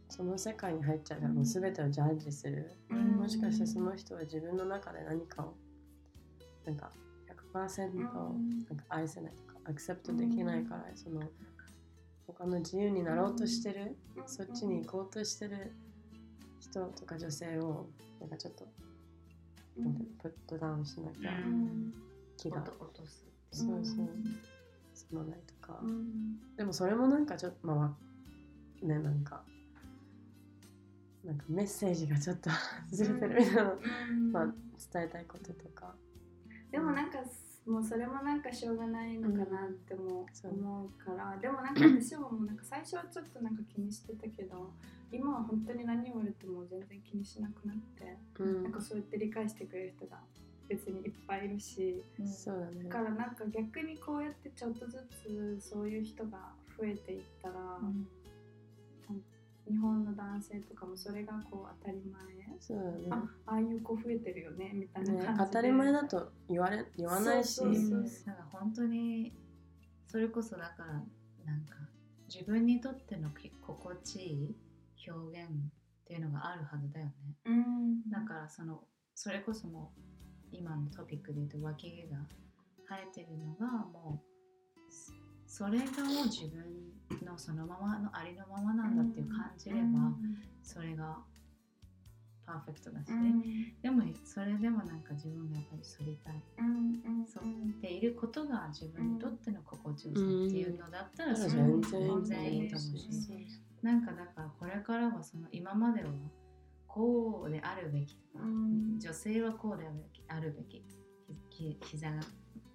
[0.09, 3.17] その世界に入っちゃうからもう全てをジャッジする、うん。
[3.17, 5.53] もしかしてその人は自分の中で何かを
[6.65, 6.91] なんか
[7.53, 9.33] 100%なんか愛せない。
[9.33, 11.21] とかアクセプトできないから、その
[12.27, 15.71] 他の自由になろうとしてる、そっちに行こうとしてる
[16.59, 17.87] 人とか女性を
[18.19, 18.65] なんかちょっと、
[19.77, 19.91] うの
[20.21, 21.93] プットダウンしなきゃうん。
[22.37, 22.63] 気が、
[23.51, 24.09] そうそう。
[24.93, 25.81] 済まないとか、
[26.57, 27.97] でもそれもなんかちょっとまあわ
[28.81, 29.43] ねなんか
[31.23, 32.49] なんかメッセージがちょっと
[32.91, 33.75] ずれてるみたいな、
[34.31, 34.45] まあ、
[34.93, 35.95] 伝えたいこととか。
[36.71, 37.19] でもなんか
[37.65, 42.55] もうそれもなんかしょうがないのかなっても思うから、でもなんか私はもうなん。
[42.55, 44.73] か最初はちょっとなんか気にしてたけど
[45.11, 48.63] 今は本当に何言われても全然気にしなくなって、うん。
[48.63, 50.17] なんかそうやって理解してくれる人が
[50.67, 52.03] 別にいっぱいいるし。
[52.19, 52.27] うん。
[52.27, 52.83] そうだね。
[52.85, 55.07] だからなんか逆にこうやってちょっとず
[55.59, 58.07] つそういう人が増えていったら、うん
[59.69, 62.23] 日本の男性とかもそれがこう当たり前？
[62.59, 63.07] そうだね。
[63.11, 67.53] あああいう子増えてるよねみたいな感じで、ね当たり前だと言われ言わないし。
[67.55, 69.33] そうそうそうだから本当に
[70.07, 70.93] それこそだから
[71.45, 71.75] なんか
[72.27, 74.55] 自分にとってのき心地いい
[75.09, 75.53] 表現っ
[76.05, 77.11] ていうのがあるはずだよね。
[77.45, 78.09] うん。
[78.09, 78.83] だからその
[79.15, 80.01] それこそもう
[80.51, 82.17] 今のトピックで言うと脇毛が
[82.87, 84.28] 生えてるのがもう
[85.59, 86.63] そそれがもう自分
[87.25, 90.15] のそのままのありのままなんだっていう感じれば、
[90.63, 91.17] それが
[92.45, 96.43] パーフェクトだしね、でもそれでもなんか自分がやっぱり反りたい。
[97.27, 97.43] そう。
[97.43, 103.47] っていることが自分にとっての心地よさっていうのだったらそれは全然いいと思うし。
[103.81, 106.09] なんかだからこれからはその今までは
[106.87, 110.63] こうであるべきとか、うん女性はこうであるべきあるべ
[111.49, 112.21] き膝が、うん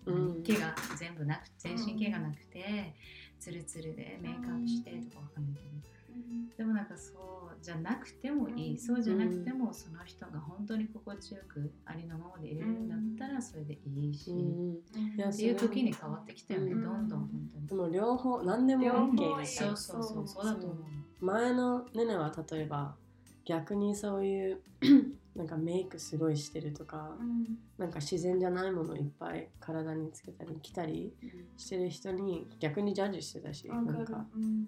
[0.06, 2.94] 毛が全部なく全身毛がなくて、
[3.38, 7.12] ツルツルでメイクアップしてとかわかんないけど、でもなんかそ
[7.52, 8.78] うじゃなくてもいい、うん。
[8.78, 12.94] そうじゃなくてもその人が本当に心地よくありのままでいれるんだ
[13.24, 14.72] ったらそれでいいし、うん。
[15.16, 16.82] いやっていう時に変わってきたよね、うん。
[16.82, 17.66] どんどん本当に。
[17.66, 20.28] でも両方何でも OK みたいそうなそうそう。
[20.28, 20.78] そうだと思う。
[21.20, 22.94] 前のネネは例えば
[23.44, 24.60] 逆にそういう
[25.34, 27.16] なんかメイクすごいしてるとか
[27.76, 31.12] なんか自然じゃないものいっぱい体につけたり着たり
[31.56, 34.26] してる人に逆にジャッジしてたし、なんか。
[34.34, 34.66] うん。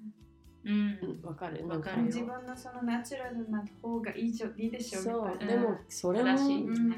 [0.64, 1.20] うん。
[1.22, 1.64] わかる。
[1.68, 2.04] わかるよ。
[2.06, 6.36] 自分のそのナチュラルな方がいいじゃいいでしょそうでもそれも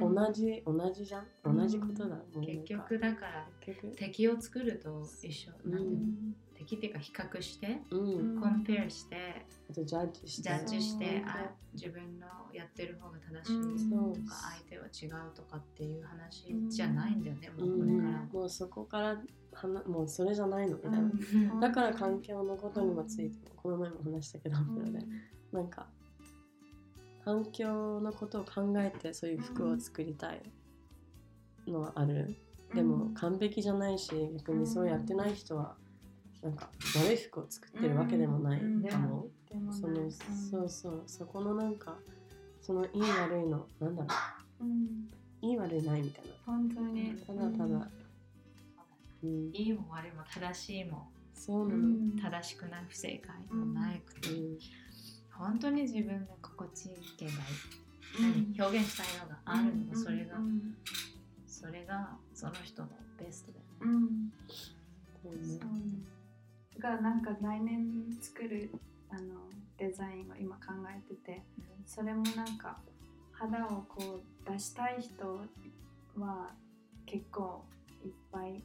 [0.01, 1.27] 同じ同じじゃん？
[1.45, 2.17] 同じことだ。
[2.41, 3.95] 結局だから結局。
[3.97, 6.05] 敵を作ると一緒、うんなんていうの？
[6.59, 8.41] 敵っていうか比較して、うん。
[8.41, 10.43] コンペアしてあとジャッジして。
[10.43, 14.13] ジャッジしてあ自分のやってる方が正しいうん。
[14.13, 18.23] とか相手は違うとかっていう話じゃないんだよね、うもうこれから。
[18.23, 19.17] ん、もうそこから
[19.53, 21.03] はなもうそれじゃないのみたいな、う
[21.57, 21.61] ん。
[21.61, 24.99] だから環境のことにもついてもこの前も話したけど、プロで。
[25.53, 25.87] なんか
[27.25, 30.43] 環境のことを考えてそういう服を作りたい。
[31.71, 32.35] のはある、
[32.75, 35.77] でも完璧じゃないし逆にそうやってない人は
[36.43, 41.03] なんか悪い服を作ってるわけでもないうんかも、でもそのそうそう。
[41.07, 41.97] そこのなんか
[42.61, 44.09] そのいい悪いのなんだろ
[44.61, 44.65] う。
[44.65, 45.09] ん。
[45.43, 47.15] ういい悪いないみたい本当に。
[47.15, 47.91] なただただ、
[49.25, 52.17] うん、いいも悪いも正しいもそうなの、うん。
[52.17, 54.59] 正しくない不正解もなくて、うん。
[55.33, 57.33] 本当に自分の心地いい系が
[58.65, 60.77] 表現したいのがあるの、それが、うん。
[61.47, 63.71] それがその人のベストだよね。
[63.83, 64.33] うん。
[65.23, 66.18] そうね
[66.79, 68.71] がなんか来年作る
[69.11, 69.49] あの
[69.79, 71.43] デザインを今考えてて
[71.87, 72.79] それもなんか
[73.33, 75.41] 肌をこう出したい人
[76.17, 76.51] は
[77.07, 77.65] 結構
[78.05, 78.63] いっぱい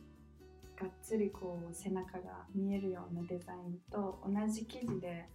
[0.80, 5.30] がっつりこう背中が見えるようなデザインと同じ生地で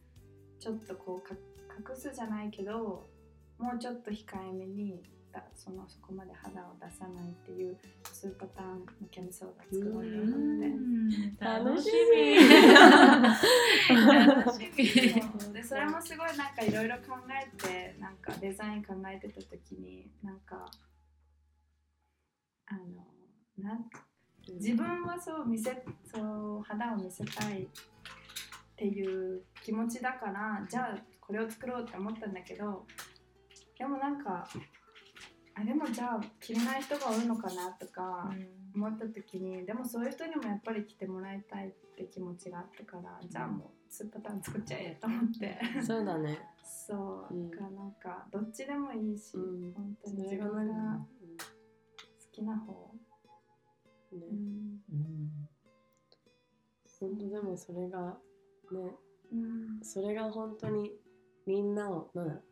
[0.58, 1.34] ちょっとこうか
[1.90, 3.06] 隠すじゃないけど
[3.58, 5.02] もうちょっと控えめに
[5.40, 10.88] だそのそこまで肌を出さないっていう2パターンのキャミソールが作ろうと思って。
[11.40, 11.90] 楽し
[13.88, 15.52] 楽しみ。
[15.52, 20.66] でそれもすごいなんかいろいろ考えてなんかデザイン考えてた時になんか
[22.66, 23.06] あの
[23.58, 23.90] なん
[24.54, 25.82] 自分はそう見せ
[26.12, 27.66] そう肌を見せたいっ
[28.76, 32.86] ていう気持ちだからじゃあこれを作ろうって思ったんだけど
[33.78, 34.48] でもなんか
[35.60, 38.30] あでもじゃあ着れない人が多いのかなとか
[38.74, 45.58] 思った時にでもそういう人にもやっぱり着てもらいたいって気持ちがあったからじゃあもう2パターン作っちゃえと思って。
[45.82, 46.38] そうだね。
[46.62, 49.72] そう、うんだからなんかどっちでもいいし、うん。
[49.72, 52.92] 本当そに自分がだ好きな方、
[54.12, 54.26] うんね。
[54.92, 55.48] うん。
[57.00, 58.18] 本当でもそれが
[58.70, 58.96] ね
[59.32, 59.80] うん。
[59.82, 60.92] それが本当に
[61.46, 62.44] みんなをなんだろう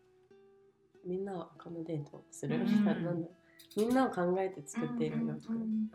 [1.07, 2.85] みんなをアコモデートする、うん。
[2.85, 3.29] なんだ
[3.77, 5.91] みんなを考えて作っている洋服、うん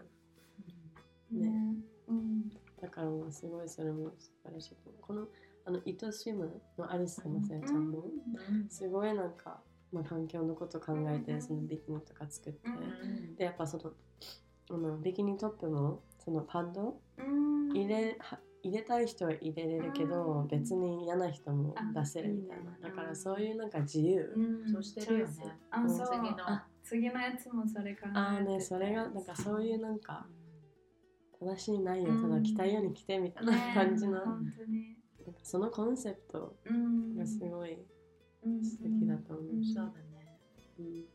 [1.31, 1.75] ねね。
[2.07, 2.49] うん。
[2.81, 4.77] だからもうすごいそれも素晴らしい。
[5.01, 5.27] この
[5.65, 8.05] あの「イトスイム」のアリスまさやちゃんも
[8.69, 11.41] すごいなんか、まあ、環境のこと考えてうん。
[11.41, 13.35] そのビキニとか作って、うん。
[13.35, 13.93] でやっぱその
[14.69, 17.69] あのビキニトップもそのパッドうん。
[17.69, 20.47] 入れは入れたい人は入れれるけど、うん。
[20.47, 24.71] 別に嫌な人も出せるみたいな、だからそういうなんか自由、うん。
[24.71, 25.59] そうしてるよね。
[25.71, 26.67] あそう次のあ。
[26.83, 28.19] 次のやつもそれ考えてて。
[28.19, 30.27] ああねそれがなんかそういうなんか
[31.39, 34.97] 正しいないようんただ着たいように着てみたいなね感じの、本当に。
[35.43, 37.77] そのコンセプトうんがすごい
[38.43, 39.63] うん素敵だと思う。
[39.63, 40.39] し、そうだね。
[40.79, 41.05] うん。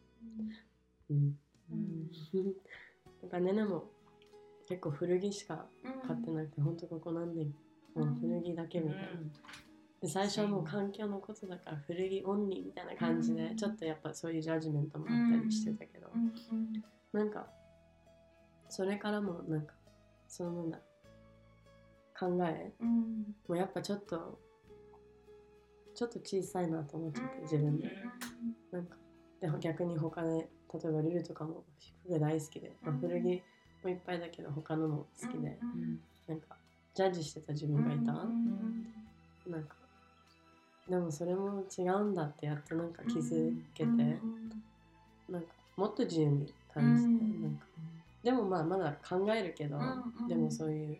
[1.10, 1.38] うん。
[1.70, 2.10] うん。
[3.22, 3.90] なんかねねも
[4.68, 7.54] 結構古着しかうん買ってなくて、ほんとここ何年
[7.94, 9.08] もう古着だけみたいな、
[10.02, 13.56] で最初はもう環境のことだから古着オンリーみたいな感じで、うん。
[13.56, 16.72] ちょっとやっぱそういうジャッジメントもあったりしてたけど、うんうん
[17.12, 17.46] なんか
[18.68, 19.72] それからもなんか
[20.28, 20.78] そのなんだ
[22.18, 23.34] 考えうん。
[23.48, 24.38] もやっぱちょっと
[25.94, 27.90] ちょっと小さいなと思っちゃって自分で、
[28.72, 28.96] なんか
[29.40, 30.40] で逆に他で例
[30.84, 31.64] えばルルとかも
[32.04, 33.42] 服が大好きで、まあうん古着
[33.86, 36.56] もいっぱいだけど他のも好きで、うんなんか
[36.92, 38.86] ジャッジしてた自分がいた、うん
[39.46, 39.76] なんか
[40.88, 44.50] でもそれも違うんだってやっとなんか気づけて、うん
[45.28, 47.66] なんかもっと自由に感じて、うんなんか。
[48.24, 50.98] でもまあまだ考えるけど、うんでもそういう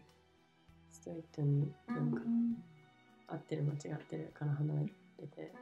[0.92, 2.56] ストイックになんかうん
[3.28, 5.52] 合ってる間違ってるから離れてて、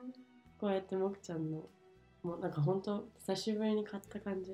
[0.60, 1.62] こうやってもくちゃんの
[2.22, 4.52] もうなんか本当久しぶりに買った感じ、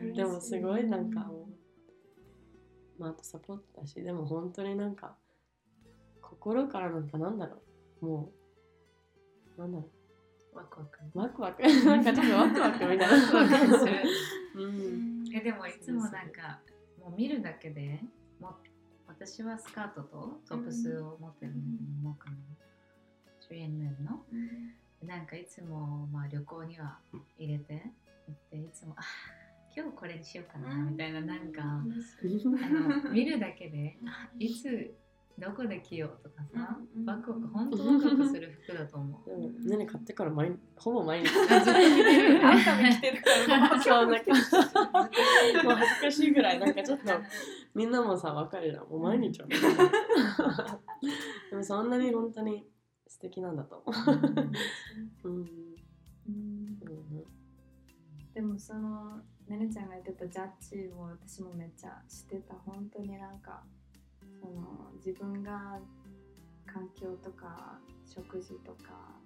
[0.00, 0.12] うん。
[0.12, 1.61] でもすごいなんかもう
[2.98, 5.16] まああとサポートだしでも本当になんか
[6.20, 7.56] 心からなんかなんだろ
[8.02, 8.06] う。
[8.06, 8.32] も
[9.56, 9.88] うなんだろ
[10.52, 10.98] ワクワク。
[11.14, 11.62] うワクワク。
[11.86, 13.06] なんかちょっとワクワクみたいな。
[13.40, 13.92] ワクワクする。
[14.56, 15.24] うん。
[15.34, 16.60] えでもいつもなんか
[16.98, 18.00] もう見るだけで
[18.40, 18.56] も
[19.06, 22.36] 私はスカートとトップスを持ってるんだけどもうかな
[23.40, 24.24] 3NL の。
[25.06, 26.98] なんかいつもまあ旅行には
[27.36, 27.92] 入れて
[28.28, 29.02] 行っていつもあ
[29.74, 31.94] 今日これにしようかなみたいななんかあの
[33.10, 34.94] 見るだけであいつ
[35.38, 39.30] どこで着ようとかさうんワクワク本当ワクワクする服だと思う。
[39.30, 41.30] でもねね買ってから毎ほぼ毎日。
[41.50, 43.22] あずっと着てる。
[43.22, 44.30] からそうなんか
[45.64, 47.04] もう恥ずかしいぐらいなんかちょっと
[47.74, 49.48] みんなもさ分かるじゃんもう毎日は。
[51.50, 52.68] でもそんなに本当に
[53.06, 53.96] 素敵なんだと思
[55.24, 55.28] う。
[55.28, 55.48] うん。
[56.28, 56.78] うん。
[58.34, 59.20] でもその
[59.52, 62.54] ねねちゃんが言ってたジャッジを私もめっちゃしてた。
[62.64, 63.62] 本当になんか
[64.40, 65.78] その自分が
[66.66, 69.20] 環境とか食事とか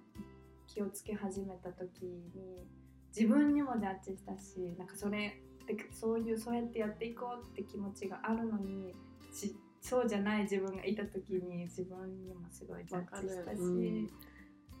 [0.67, 2.67] 気をつけ始めた時に
[3.15, 8.93] 自分にもジャッジしたしなんかそれでそういうそうやってやっていこうって気持ちがあるのに
[9.33, 14.09] しそうじゃない自分がいた時に自分にもすごいジャッジしたし、うん。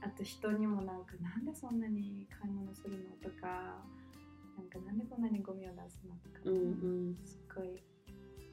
[0.01, 3.77] あと人にもなんかなんでそんなに買い物するのとか
[4.57, 6.59] なんかなんでこんなにゴミを出すのとか、うんう
[7.11, 7.15] ん。
[7.23, 7.83] すっごい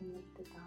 [0.00, 0.60] 思ってた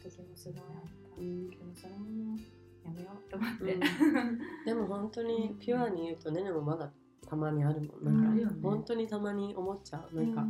[0.00, 0.82] 時もすごいあっ
[1.16, 1.50] た、うん。
[1.50, 2.38] けどそれも
[2.84, 4.38] やめようと思って、うん。
[4.64, 6.92] でも本当にピュアに言うとねねもまだ
[7.26, 8.30] たまにあるもんな。
[8.30, 8.40] ん。
[8.40, 10.16] か、本当にたまに思っちゃう。
[10.16, 10.46] なんか、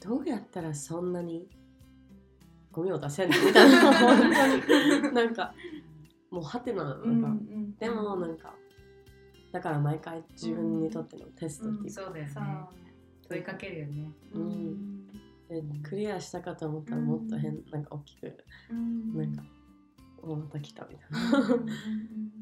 [0.00, 1.48] どうやったらそんなに
[2.72, 3.46] ゴミを出せんの？
[3.46, 3.92] みたいな。
[3.94, 4.30] 本
[4.62, 5.14] 当に。
[5.14, 5.54] なんか
[6.30, 6.82] もうハテナ。
[6.82, 7.76] なのうんか、うん。
[7.76, 8.54] でもなんか
[9.52, 12.30] だから毎回自分にとってのテストっていうか、そうだよね。
[12.34, 12.85] そうね
[13.28, 14.12] 問いかけるよね。
[14.34, 15.06] うん。
[15.48, 18.36] でクリアしたかと思ったらもっと変、なんか大きく
[18.70, 19.16] うん。
[19.16, 19.42] なんか、
[20.22, 21.66] おまた来たみたいな、うん。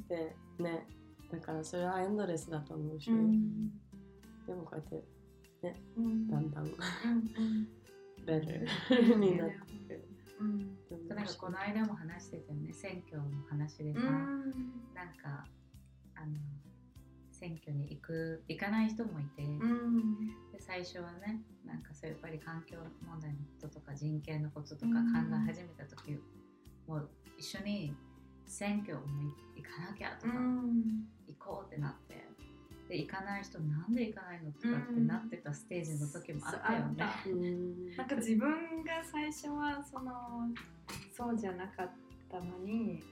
[0.09, 0.87] でね
[1.30, 3.70] だからそれはエンドレスだと思うし、うん。
[4.47, 5.05] でもこうやって
[5.97, 6.28] うん。
[6.28, 6.64] だんだん
[8.26, 8.66] ベル
[9.12, 9.20] うん。
[9.20, 9.55] になって
[9.87, 10.09] くる。
[10.41, 10.78] うん。
[11.09, 12.72] なんかこの間も話してたよね。
[12.72, 14.09] 選挙の話でさ、うん。
[14.95, 15.47] なんか
[16.14, 16.37] あの
[17.45, 20.28] 選挙に行く行かない人もいて、うん。
[20.51, 26.18] で最初はねなんかそういうやっぱり環境問題のこととか人権のこととか考うんえ始めた時、
[26.88, 27.95] もう一緒に
[28.47, 29.03] 選挙も
[29.55, 31.05] 行かなきゃとか、うん。
[31.28, 32.26] 行こうってなって
[32.88, 37.05] で行かない人なんで行かないのとかってなってたステージの時もあったよね。
[37.97, 38.49] なんか自分
[38.84, 40.49] が最初はその
[41.12, 41.90] そうじゃなかっ
[42.30, 43.03] たのに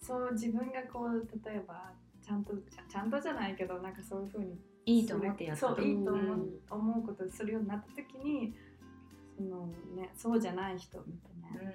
[0.00, 1.92] そう自分がこう例えば
[2.24, 8.54] ちゃんとちゃちゃんとじゃないけどなんかそういうふうにいいと思ってやったそうといいと思う,、うん思うことするようになった時に
[9.36, 9.66] その、
[9.96, 11.70] ね、そうじゃない人みたいな。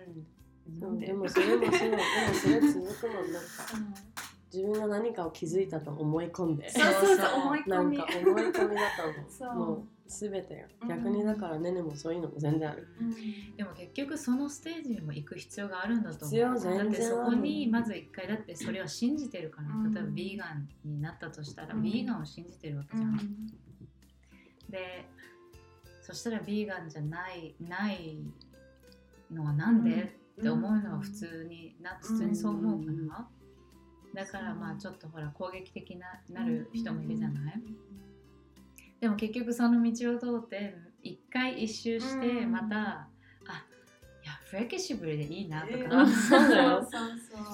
[0.80, 3.50] そうでもそれもそうでもそれ続くもんなんか。
[3.74, 3.94] うん。
[4.52, 6.70] 自分が何かを気づいたと思い込んで。
[6.70, 7.98] そうそうそう思い込み。
[7.98, 8.82] なんか思い込みだ
[9.40, 9.68] と思う。
[9.68, 12.88] もう全て逆にだからねねもそういうのも全然ある。
[13.00, 13.56] うん。
[13.56, 16.30] でも結局そのステージにも行く必要があるんだと思う。
[16.30, 16.90] 必要全然ある。
[16.90, 19.94] だってそこにまず一回だってそれは信じてるから、うん。
[19.94, 21.84] 例えばビーガンになったとしたら、うん。
[21.84, 23.18] ビーガンを信じてるわけじゃん、
[24.70, 25.06] で
[26.02, 28.18] そしたらビーガンじゃないない
[29.32, 32.92] のはなんで、って思うのは普通にな普通にそう思うか
[34.16, 37.62] ら、だからまあちょっとほら攻撃的ななる人もいるじゃない、
[39.00, 42.52] でも結局その道を通って一回一周してうん。
[42.52, 43.66] また、あ
[44.24, 46.88] いやフレキシブルでいいなとか、えー そうだよ。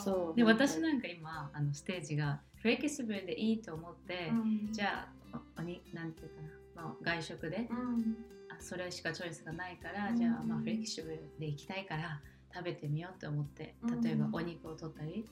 [0.03, 4.69] そうで私なんか今あのステージがフレキシブルでいいと思って、うん。
[4.71, 8.17] じゃあおおになんていうかな、まあ、外食で、うん。
[8.49, 10.17] あそれしかチョイスがないから、うん。
[10.17, 12.21] じゃあまあフレキシブルで行きたいから
[12.53, 15.27] 食べてみようって思ってうん例えばお肉を取ったり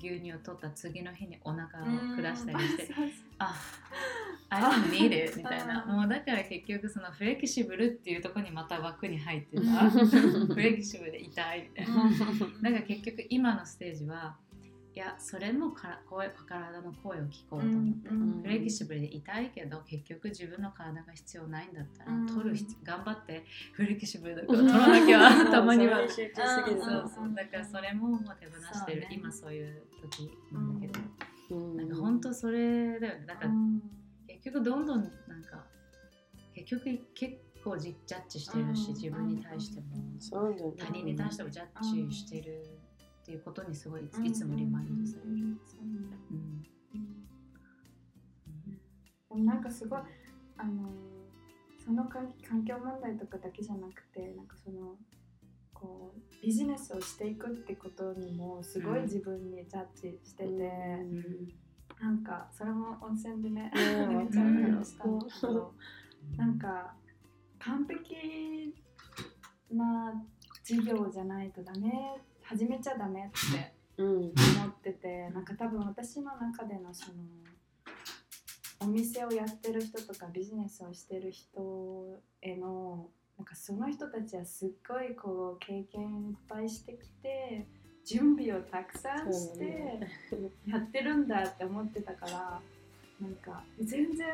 [0.00, 1.66] 牛乳を取った次の日にお腹を
[2.16, 2.88] 下したりして、
[3.38, 3.54] あ
[4.48, 5.84] I don't need it みたいな。
[5.88, 9.90] うんもうだから結局そのフレキシブルっていうところにまた枠に入ってた。
[9.90, 12.10] フレキシブルでいたいみたいな。
[12.62, 14.36] だから結局今のステージは
[14.96, 22.26] いやそれもから声体の声を聞こうと思って、んフレキシブルでいたいけど結局自分の体が必要ないんだったら、うん。
[22.26, 23.44] 取る必頑張って
[23.74, 25.96] フレキシブルだから取らなきゃたまには。
[26.08, 27.34] それに集中しすぎるそうそう。
[27.34, 29.08] だからそれももう手放してる、ね。
[29.10, 31.00] 今そういう時なんだけど、
[31.50, 31.76] うん。
[31.76, 33.26] なんか本当それだよね。
[33.26, 33.50] だから
[34.28, 35.66] 結局どんどんなんか
[36.54, 36.84] 結局
[37.14, 38.94] 結構ジジャッジしてるしうん。
[38.94, 40.72] 自分に対しても。
[40.78, 42.75] 他人に対してもジャッジしてる
[43.26, 45.36] っていうことにすごいいつもリマインドされる。
[49.32, 49.44] うん。
[49.44, 49.98] なんかすごい
[50.56, 50.88] あの
[51.84, 54.94] その環環境問題とかだけじゃなくてなんかその
[55.74, 61.48] こうビジネスをしていくってことにもすごい自分にジャッジしてて、うん。
[62.00, 65.74] なんかそれも温泉でねねめっちゃわかる話したんだけど
[66.36, 66.94] なんか
[67.58, 68.72] 完璧
[69.72, 70.14] な
[70.62, 71.90] 事業じゃないとダメ
[72.48, 74.08] 始めちゃダメってうん。
[74.16, 74.30] 思
[74.68, 77.14] っててなんか多分私の中でのその
[78.80, 87.66] お店をやってる人とかビジネスをしてる人へのなんかその人たちはすっごいこう経験いっぱいしてきて
[88.04, 90.00] 準備をたくさんして
[90.68, 92.60] やってるんだって思ってたから
[93.20, 94.26] なんか全然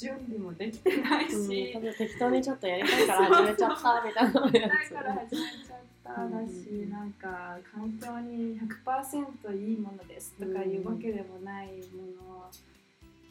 [0.00, 4.60] 準備もできてないし、うん、適当にちょっとやりたいから始めちゃったみたいな。
[4.60, 6.90] やだつから始めちゃっただし、うん。
[6.90, 12.06] なんか環境に100%いいものですとかいうわけでもないも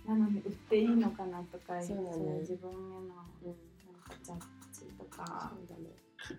[0.06, 2.40] のなのに売っていいのかなとかいうそうだね。
[2.42, 3.16] 自分へのうんなん
[4.06, 4.40] かジャッ
[4.72, 5.52] ジとか。
[5.52, 5.90] そうだね。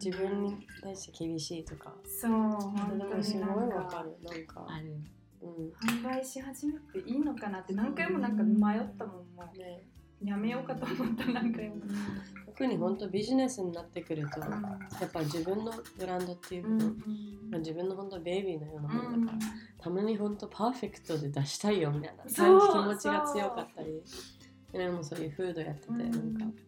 [0.02, 1.92] 自分に対して厳しいとか。
[2.04, 4.66] そう本で当にすごいわかるなんか。
[4.68, 4.94] ある。
[5.42, 5.72] うん。
[5.88, 9.58] 販売し始めていいのかなって何回もなんか迷ったもんもう。
[9.58, 9.82] ね
[10.22, 11.76] やめようかと思った何回も。
[12.46, 14.46] 特に本当ビジネスになってくるとや
[15.06, 16.86] っぱ自分のブランドっていううんの、
[17.50, 19.38] まあ、自分の本当ベイビーのようなものだから、
[19.82, 24.02] たまに本当パーフェクトで出したいよみたいな気持ちが強かったり。
[24.72, 26.10] でもそういうフードやってて、うん。
[26.38, 26.58] なんか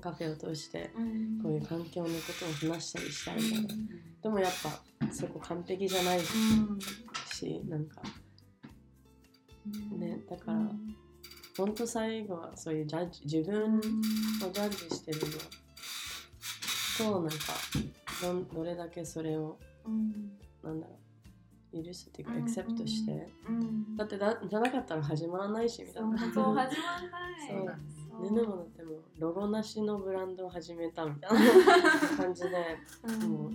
[0.00, 1.40] カフェを通してうん。
[1.42, 3.68] こういう環境のことを話したりしたいみたいな。
[4.22, 8.02] でもやっぱそこ完璧じゃないしなんか。
[9.98, 10.70] ねだから
[11.56, 15.26] 本当最後はそういうジャッジ自分をジャッジしてるの。
[16.98, 17.36] となんか
[18.22, 19.58] どんどれだけそれを
[20.62, 22.40] なんだろう許すっていうかうん。
[22.40, 23.96] エクセプトして、うん。
[23.96, 26.18] だってだじゃなかったら始まらないしみたいな。
[26.18, 26.72] そうそう始まんない。
[27.48, 28.22] そう。
[28.22, 32.48] ねねもだってもうロゴなしのブランドを始めたみたいな 感じで
[33.04, 33.30] うん。
[33.30, 33.50] もう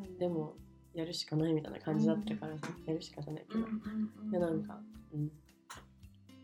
[0.00, 0.56] ねでも
[0.92, 4.30] やるしかないみたいな感じだったからさやるしかじゃないけど、うんうんうん。
[4.30, 4.80] でなんか
[5.14, 5.30] うん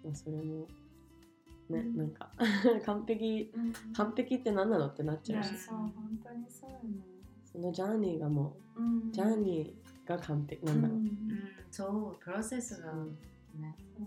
[0.04, 0.66] まあそれも
[1.68, 2.30] ねなんか
[2.84, 5.56] 完璧うん完璧って何なのってなっちゃうし。
[5.56, 5.92] そう本
[6.22, 7.04] 当にそうよね。
[7.44, 9.08] そのジャーニーがもうん。
[9.08, 11.08] うジャーニーが完璧なんだろう、うん、
[11.70, 13.18] そうプロセスがうん
[13.60, 14.02] ね、う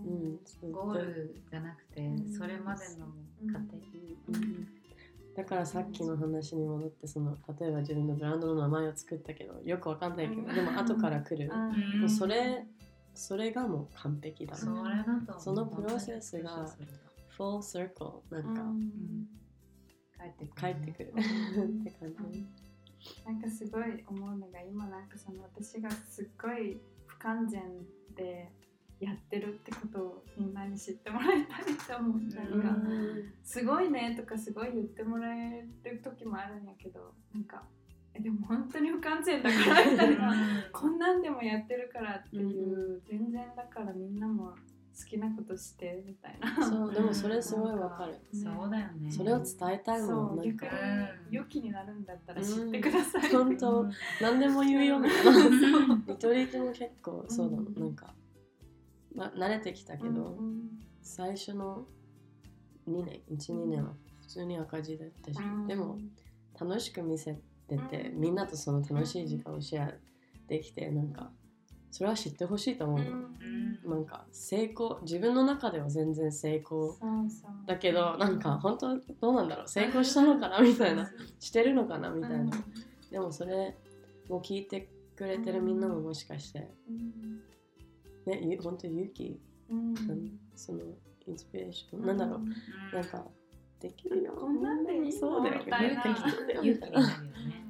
[0.68, 2.32] んゴールじゃなくて、うん。
[2.32, 3.06] それまでの
[3.52, 3.78] 過程、
[4.28, 4.66] うん。
[5.36, 10.54] だからさっきの話に戻ってその例えば自分のブランドの名前を作ったけどよくわかんないけど、うん。
[10.54, 12.00] でも後から来る、うん。
[12.00, 12.66] もうそれ
[13.16, 16.92] それがもう完璧だそなれだとそのプロセスがそれだ。
[17.36, 18.62] full circle なんか。
[18.62, 19.26] うん。
[20.18, 21.80] 帰ってく帰る、ってくる、うん。
[21.80, 22.46] って感じ、
[23.24, 27.62] なんかすごい思うのが今なんかその私がすっごい不完全
[28.16, 28.50] で
[28.98, 32.20] やってるってことをみんなに知ってもらいたいと思う。
[32.34, 32.76] なんか
[33.42, 37.85] すごいねとかすごい言ってもらえる時もあるんやけどなんかえ
[38.20, 40.34] でも本当に不完全だからみたいな
[40.72, 44.54] こんなんでもやってるからっていう、全然だからみんなも
[44.98, 46.66] 好きなことしてみたいな。
[46.66, 48.18] そうでもそれすごいわかる。
[48.32, 49.10] そうだよね。
[49.10, 50.66] それを伝えたいもんなんか。
[51.30, 53.86] に良きになるんだったら知ってください、本当。
[54.22, 55.96] 何でも言うよみたいな。
[56.06, 57.66] 見取り図も結構そうだもん。
[57.66, 57.74] うん。
[57.80, 58.14] なんか、
[59.14, 61.86] まあ、慣れてきたけど、うん最初の
[62.88, 65.66] 2年12年は普通に赤字だったし、うん。
[65.68, 65.98] でも
[66.58, 68.20] 楽しく見せてて、うん。
[68.20, 69.92] みんなとその楽しい時間をシェア
[70.48, 71.30] できてなんか
[71.90, 73.90] それは知ってほしいと思うの、うん。
[73.90, 76.98] なんか成功自分の中では全然成功そう
[77.30, 77.50] そう。
[77.66, 79.68] だけどなんか本当どうなんだろう？
[79.68, 80.60] 成功したのかな？
[80.60, 81.10] みたいな。
[81.40, 82.10] してるのかな？
[82.10, 82.50] みたいな、
[83.10, 83.76] でもそれ
[84.28, 87.42] を聞いてくれてるみんなももしかしてうん。
[88.26, 89.40] ねゆ本当勇気、
[89.70, 89.94] うん。
[89.94, 90.80] なんその
[91.26, 92.94] インスピレーション、なんだろう。
[92.94, 93.24] なんか
[93.80, 94.32] できるよ。
[94.32, 95.12] こんなんでいいの？
[95.12, 96.02] そうだよみたいな。
[96.02, 97.64] できるよみたいな勇気になるよね。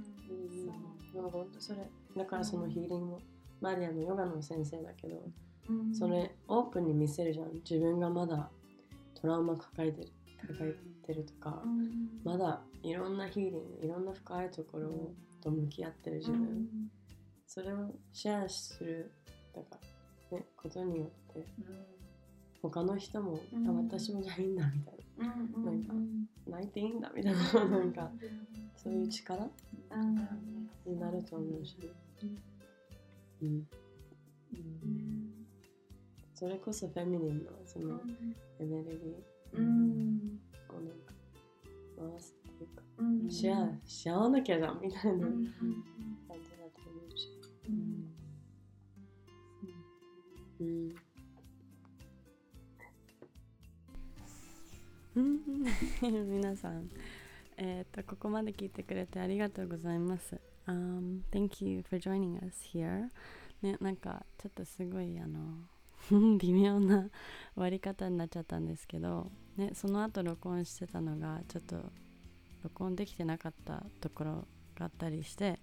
[1.15, 1.23] うん。
[1.23, 1.31] もう。
[1.31, 1.91] 本当それ。
[2.17, 3.21] だからそのヒーリングも
[3.61, 5.23] マリアのヨガの先生だけど
[5.69, 5.95] うん。
[5.95, 7.53] それオープンに見せるじゃん。
[7.55, 8.51] 自分がまだ
[9.21, 10.09] トラウマ抱えてる
[10.47, 10.75] 抱え
[11.07, 12.09] てるとかうん。
[12.25, 15.13] まだいろんなヒーリングいろんな深いところ
[15.43, 16.69] と向き合ってる自分、うん。
[17.47, 19.13] それをシェアする
[19.55, 19.79] だか
[20.31, 21.45] らねことによって
[22.63, 23.69] 他の人も、うん。
[23.69, 25.27] あ私もじゃあいいんだみたいうんうんな
[25.71, 25.93] んか
[26.47, 27.39] 泣いていいんだみたいな
[27.69, 28.11] なんか
[28.77, 29.49] そういう力
[29.91, 30.15] うん
[30.85, 31.77] になると思うし、
[33.43, 33.67] うん、
[36.35, 38.01] それこそフェミニンのその
[38.61, 39.15] エネルギ
[39.55, 40.39] うん。
[40.69, 41.13] ーをなんか
[41.99, 43.31] 回すっていうかうん。
[43.31, 45.47] シェアし合わなきゃじゃんみたいなうん感じうん。
[45.49, 47.29] だと思うし、
[50.61, 50.95] うん
[56.03, 56.91] 皆さん、
[57.57, 60.39] えー、とここまで聞いてくれてありがとうございます。
[60.67, 63.09] Um, thank you for joining us here.
[63.63, 65.57] ね、なんかちょっとすごいあの
[66.37, 67.11] 微妙な終
[67.55, 71.91] わり方になっちゃったんですけど、ね、その後録音してたのがちょっと
[72.63, 75.59] 録音できてなかったところがあったりして、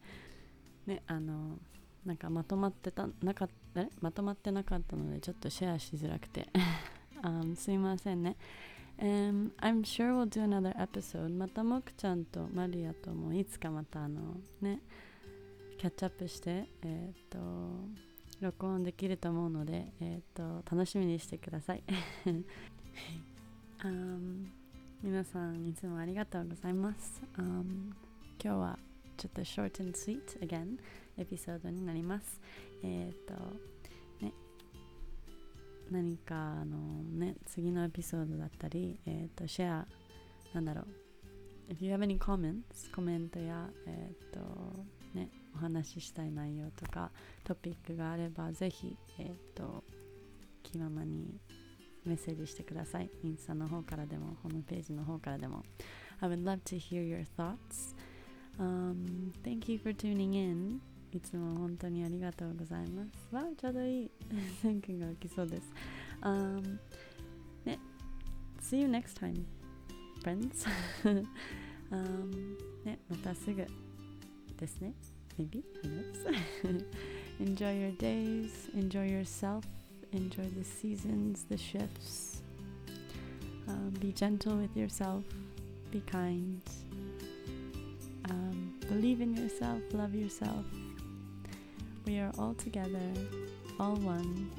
[0.88, 1.60] ね、あの
[2.04, 3.48] なんかまとまってたなか
[4.02, 6.50] まとまってなかったのでちょっとシェアしづらくて、
[7.22, 8.36] um, すいませんね。
[9.00, 11.30] Um, I'm sure we'll do another episode.
[11.36, 14.80] またもくちゃんとマリアともいつかまたあのね、
[15.78, 17.38] キャッチアップして、えっ、と、
[18.40, 21.84] 録音できると思うので、えっ、と、楽しみにしてください。
[23.84, 24.46] um,
[25.02, 27.22] 皆さんいつもありがとうございます。
[27.38, 27.92] Um,
[28.42, 28.80] 今日は
[29.18, 30.78] ちょっと short and sweet again
[31.18, 32.40] エピソードになります。
[32.84, 33.34] えっ、と、
[35.94, 39.88] 何かあのね次のエピソードだったり、えっ、とシェア
[40.54, 40.88] なんだろう。
[41.72, 44.40] If you have any comments コメントやえっ、と
[45.14, 47.12] ねお話ししたい内容とか
[47.44, 49.84] トピックがあればぜひえっ、と
[50.64, 51.40] 気ままに
[52.06, 53.10] メッセージしてください。
[53.24, 55.64] インスタの方からでもホームページの方からでも。
[56.22, 57.94] I would love to hear your thoughts、
[58.58, 60.80] um, Thank you for tuning in.
[61.13, 63.35] いつも本当にありがとうございます。
[63.35, 64.11] わあ、ちょうどいい。
[64.61, 65.73] 線形 が起きそうです。
[66.21, 66.79] Um,
[67.65, 67.79] ね、
[68.61, 69.45] See you next time,
[70.23, 70.67] friends.
[71.91, 73.67] um, ね、またすぐ
[74.59, 74.93] ですね。
[75.39, 76.85] Maybe, who knows?
[77.41, 79.65] enjoy your days, enjoy yourself,
[80.13, 82.43] enjoy the seasons, the shifts.
[83.69, 85.25] Um, be gentle with yourself,
[85.91, 86.61] be kind.
[88.29, 90.65] Um, believe in yourself, love yourself.
[92.06, 93.14] We are all together,
[93.80, 94.50] all one,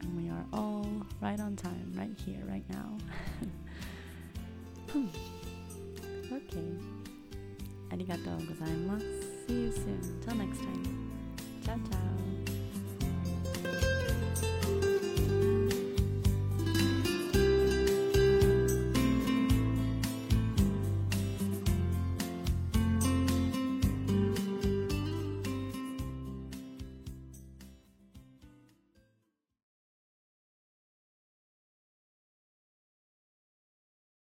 [0.00, 0.86] and we are all
[1.20, 2.96] right on time, right here, right now.
[4.94, 5.08] Hmm.
[6.30, 6.70] okay.
[7.90, 9.10] Arigatou gozaimasu.
[9.46, 10.20] See you soon.
[10.22, 11.10] Till next time.
[11.64, 12.23] Ciao, ciao.